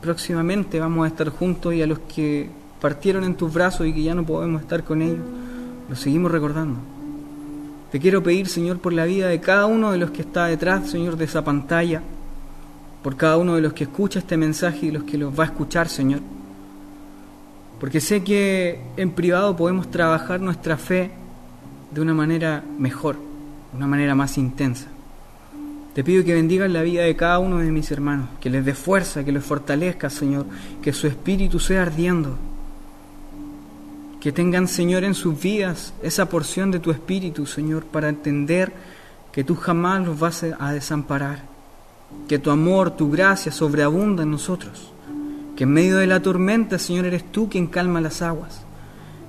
próximamente 0.01 0.79
vamos 0.79 1.03
a 1.03 1.07
estar 1.09 1.27
juntos 1.27 1.73
y 1.73 1.81
a 1.81 1.87
los 1.87 1.99
que 1.99 2.49
partieron 2.79 3.25
en 3.25 3.35
tus 3.35 3.53
brazos 3.53 3.85
y 3.85 3.93
que 3.93 4.03
ya 4.03 4.15
no 4.15 4.25
podemos 4.25 4.61
estar 4.61 4.85
con 4.85 5.01
ellos, 5.01 5.25
los 5.89 5.99
seguimos 5.99 6.31
recordando. 6.31 6.79
Te 7.91 7.99
quiero 7.99 8.23
pedir, 8.23 8.47
Señor, 8.47 8.79
por 8.79 8.93
la 8.93 9.03
vida 9.03 9.27
de 9.27 9.41
cada 9.41 9.65
uno 9.65 9.91
de 9.91 9.97
los 9.97 10.11
que 10.11 10.21
está 10.21 10.45
detrás, 10.45 10.89
Señor, 10.89 11.17
de 11.17 11.25
esa 11.25 11.43
pantalla, 11.43 12.01
por 13.03 13.17
cada 13.17 13.37
uno 13.37 13.55
de 13.55 13.61
los 13.61 13.73
que 13.73 13.85
escucha 13.85 14.19
este 14.19 14.37
mensaje 14.37 14.87
y 14.87 14.91
los 14.91 15.03
que 15.03 15.17
los 15.17 15.37
va 15.37 15.43
a 15.43 15.47
escuchar, 15.47 15.89
Señor. 15.89 16.21
Porque 17.79 17.99
sé 17.99 18.23
que 18.23 18.79
en 18.97 19.11
privado 19.11 19.55
podemos 19.55 19.89
trabajar 19.89 20.39
nuestra 20.39 20.77
fe 20.77 21.11
de 21.91 22.01
una 22.01 22.13
manera 22.13 22.63
mejor, 22.77 23.15
de 23.15 23.77
una 23.77 23.87
manera 23.87 24.13
más 24.13 24.37
intensa. 24.37 24.87
Te 25.93 26.03
pido 26.03 26.23
que 26.23 26.33
bendigas 26.33 26.69
la 26.69 26.83
vida 26.83 27.03
de 27.03 27.15
cada 27.15 27.39
uno 27.39 27.57
de 27.57 27.71
mis 27.71 27.91
hermanos, 27.91 28.29
que 28.39 28.49
les 28.49 28.63
dé 28.63 28.73
fuerza, 28.73 29.25
que 29.25 29.31
les 29.31 29.43
fortalezca, 29.43 30.09
Señor, 30.09 30.45
que 30.81 30.93
su 30.93 31.07
espíritu 31.07 31.59
sea 31.59 31.81
ardiendo 31.81 32.37
que 34.21 34.31
tengan, 34.31 34.67
Señor, 34.67 35.03
en 35.03 35.15
sus 35.15 35.41
vidas 35.41 35.93
esa 36.03 36.29
porción 36.29 36.69
de 36.69 36.79
tu 36.79 36.91
Espíritu, 36.91 37.47
Señor, 37.47 37.85
para 37.85 38.07
entender 38.07 38.71
que 39.31 39.43
tú 39.43 39.55
jamás 39.55 40.05
los 40.05 40.19
vas 40.19 40.43
a 40.43 40.71
desamparar, 40.71 41.43
que 42.27 42.39
tu 42.39 42.51
amor, 42.51 42.91
tu 42.91 43.11
gracia 43.11 43.51
sobreabunda 43.51 44.23
en 44.23 44.31
nosotros, 44.31 44.91
que 45.55 45.65
en 45.65 45.71
medio 45.71 45.97
de 45.97 46.07
la 46.07 46.21
tormenta, 46.21 46.79
Señor, 46.79 47.05
eres 47.05 47.29
tú 47.31 47.49
quien 47.49 47.67
calma 47.67 48.01
las 48.01 48.21
aguas, 48.21 48.61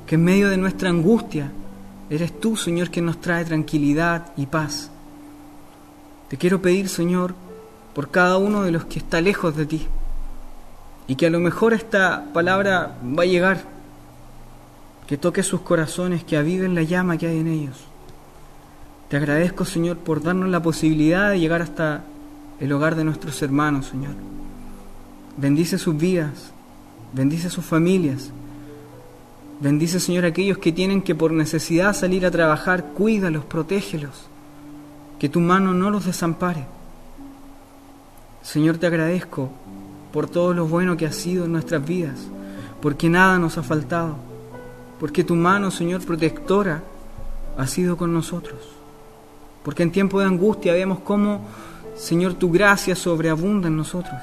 que 0.06 0.14
en 0.14 0.24
medio 0.24 0.48
de 0.48 0.56
nuestra 0.56 0.90
angustia, 0.90 1.50
eres 2.10 2.38
tú, 2.40 2.56
Señor, 2.56 2.90
quien 2.90 3.06
nos 3.06 3.20
trae 3.20 3.44
tranquilidad 3.44 4.32
y 4.36 4.46
paz. 4.46 4.90
Te 6.28 6.36
quiero 6.36 6.62
pedir, 6.62 6.88
Señor, 6.88 7.34
por 7.94 8.10
cada 8.10 8.38
uno 8.38 8.62
de 8.62 8.70
los 8.70 8.84
que 8.84 8.98
está 8.98 9.20
lejos 9.20 9.56
de 9.56 9.66
ti, 9.66 9.86
y 11.08 11.16
que 11.16 11.26
a 11.26 11.30
lo 11.30 11.40
mejor 11.40 11.72
esta 11.72 12.26
palabra 12.32 12.98
va 13.02 13.24
a 13.24 13.26
llegar 13.26 13.64
que 15.06 15.18
toque 15.18 15.42
sus 15.42 15.60
corazones, 15.62 16.24
que 16.24 16.36
aviven 16.36 16.74
la 16.74 16.82
llama 16.82 17.18
que 17.18 17.26
hay 17.26 17.38
en 17.38 17.48
ellos. 17.48 17.76
Te 19.08 19.16
agradezco, 19.16 19.64
Señor, 19.64 19.98
por 19.98 20.22
darnos 20.22 20.48
la 20.48 20.62
posibilidad 20.62 21.30
de 21.30 21.40
llegar 21.40 21.60
hasta 21.60 22.04
el 22.62 22.72
hogar 22.72 22.96
de 22.96 23.04
nuestros 23.04 23.42
hermanos, 23.42 23.86
Señor. 23.86 24.14
Bendice 25.36 25.76
sus 25.76 25.94
vidas, 25.94 26.52
bendice 27.12 27.50
sus 27.50 27.64
familias. 27.64 28.30
Bendice, 29.60 30.00
Señor, 30.00 30.24
aquellos 30.24 30.56
que 30.56 30.72
tienen 30.72 31.02
que 31.02 31.14
por 31.14 31.32
necesidad 31.32 31.94
salir 31.94 32.24
a 32.24 32.30
trabajar, 32.30 32.92
cuídalos, 32.94 33.44
protégelos. 33.44 34.26
Que 35.18 35.28
tu 35.28 35.40
mano 35.40 35.74
no 35.74 35.90
los 35.90 36.06
desampare. 36.06 36.64
Señor, 38.42 38.78
te 38.78 38.86
agradezco 38.86 39.50
por 40.12 40.28
todo 40.28 40.54
lo 40.54 40.66
bueno 40.66 40.96
que 40.96 41.06
ha 41.06 41.12
sido 41.12 41.44
en 41.44 41.52
nuestras 41.52 41.86
vidas, 41.86 42.18
porque 42.80 43.10
nada 43.10 43.38
nos 43.38 43.58
ha 43.58 43.62
faltado 43.62 44.32
porque 45.02 45.24
tu 45.24 45.34
mano, 45.34 45.72
Señor, 45.72 46.06
protectora 46.06 46.80
ha 47.58 47.66
sido 47.66 47.96
con 47.96 48.14
nosotros. 48.14 48.60
Porque 49.64 49.82
en 49.82 49.90
tiempo 49.90 50.20
de 50.20 50.26
angustia 50.26 50.74
vemos 50.74 51.00
cómo, 51.00 51.40
Señor, 51.96 52.34
tu 52.34 52.50
gracia 52.50 52.96
sobreabunda 52.96 53.68
en 53.68 53.76
nosotros. 53.76 54.20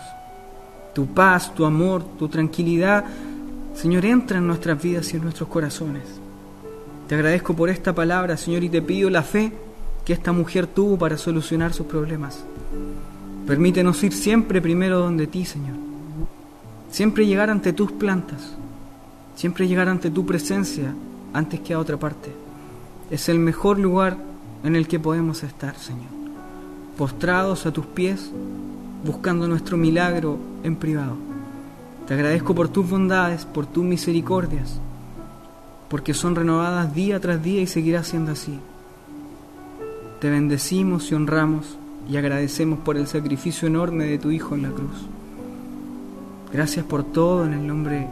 Tu 0.93 1.05
paz, 1.08 1.53
tu 1.53 1.65
amor, 1.65 2.03
tu 2.17 2.27
tranquilidad, 2.27 3.05
Señor, 3.75 4.05
entra 4.05 4.39
en 4.39 4.47
nuestras 4.47 4.82
vidas 4.82 5.13
y 5.13 5.17
en 5.17 5.23
nuestros 5.23 5.49
corazones. 5.49 6.03
Te 7.08 7.15
agradezco 7.15 7.55
por 7.55 7.69
esta 7.69 7.93
palabra, 7.93 8.38
Señor, 8.38 8.63
y 8.63 8.69
te 8.69 8.82
pido 8.82 9.10
la 9.10 9.23
fe 9.23 9.51
que 10.03 10.13
esta 10.13 10.32
mujer 10.32 10.67
tuvo 10.67 10.97
para 10.97 11.17
solucionar 11.17 11.73
sus 11.73 11.86
problemas. 11.86 12.43
Permítenos 13.47 14.03
ir 14.03 14.13
siempre 14.13 14.62
primero 14.62 14.99
donde 14.99 15.27
ti, 15.27 15.45
Señor. 15.45 15.75
Siempre 16.91 17.25
llegar 17.25 17.49
ante 17.49 17.73
tus 17.73 17.91
plantas 17.91 18.55
siempre 19.39 19.69
llegar 19.69 19.88
ante 19.88 20.12
tu 20.12 20.25
presencia 20.25 20.93
antes 21.32 21.62
que 21.62 21.73
a 21.73 21.79
otra 21.79 21.95
parte. 21.95 22.29
Es 23.10 23.29
el 23.29 23.39
mejor 23.39 23.79
lugar 23.79 24.17
en 24.65 24.75
el 24.75 24.86
que 24.86 24.99
podemos 24.99 25.43
estar, 25.43 25.77
Señor. 25.77 26.18
Postrados 26.99 27.65
a 27.65 27.71
tus 27.71 27.85
pies, 27.85 28.29
buscando 29.05 29.47
nuestro 29.47 29.77
milagro 29.77 30.38
en 30.63 30.75
privado. 30.75 31.15
Te 32.05 32.13
agradezco 32.13 32.53
por 32.53 32.67
tus 32.67 32.89
bondades, 32.89 33.45
por 33.45 33.65
tus 33.65 33.85
misericordias, 33.85 34.81
porque 35.88 36.13
son 36.13 36.35
renovadas 36.35 36.93
día 36.93 37.21
tras 37.21 37.41
día 37.41 37.62
y 37.62 37.67
seguirá 37.67 38.03
siendo 38.03 38.33
así. 38.33 38.59
Te 40.19 40.29
bendecimos 40.29 41.09
y 41.09 41.15
honramos 41.15 41.77
y 42.09 42.17
agradecemos 42.17 42.79
por 42.79 42.97
el 42.97 43.07
sacrificio 43.07 43.69
enorme 43.69 44.03
de 44.03 44.17
tu 44.17 44.31
Hijo 44.31 44.55
en 44.55 44.63
la 44.63 44.71
cruz. 44.71 45.07
Gracias 46.51 46.85
por 46.85 47.05
todo 47.05 47.45
en 47.45 47.53
el 47.53 47.65
nombre 47.65 48.09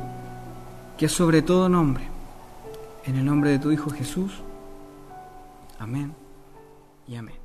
que 0.98 1.10
sobre 1.10 1.42
todo 1.42 1.68
nombre. 1.68 2.06
En 3.04 3.18
el 3.18 3.26
nombre 3.26 3.50
de 3.50 3.60
tu 3.60 3.70
Hijo 3.70 3.90
Jesús. 3.90 4.32
Amén 5.78 6.14
y 7.06 7.18
amén. 7.18 7.37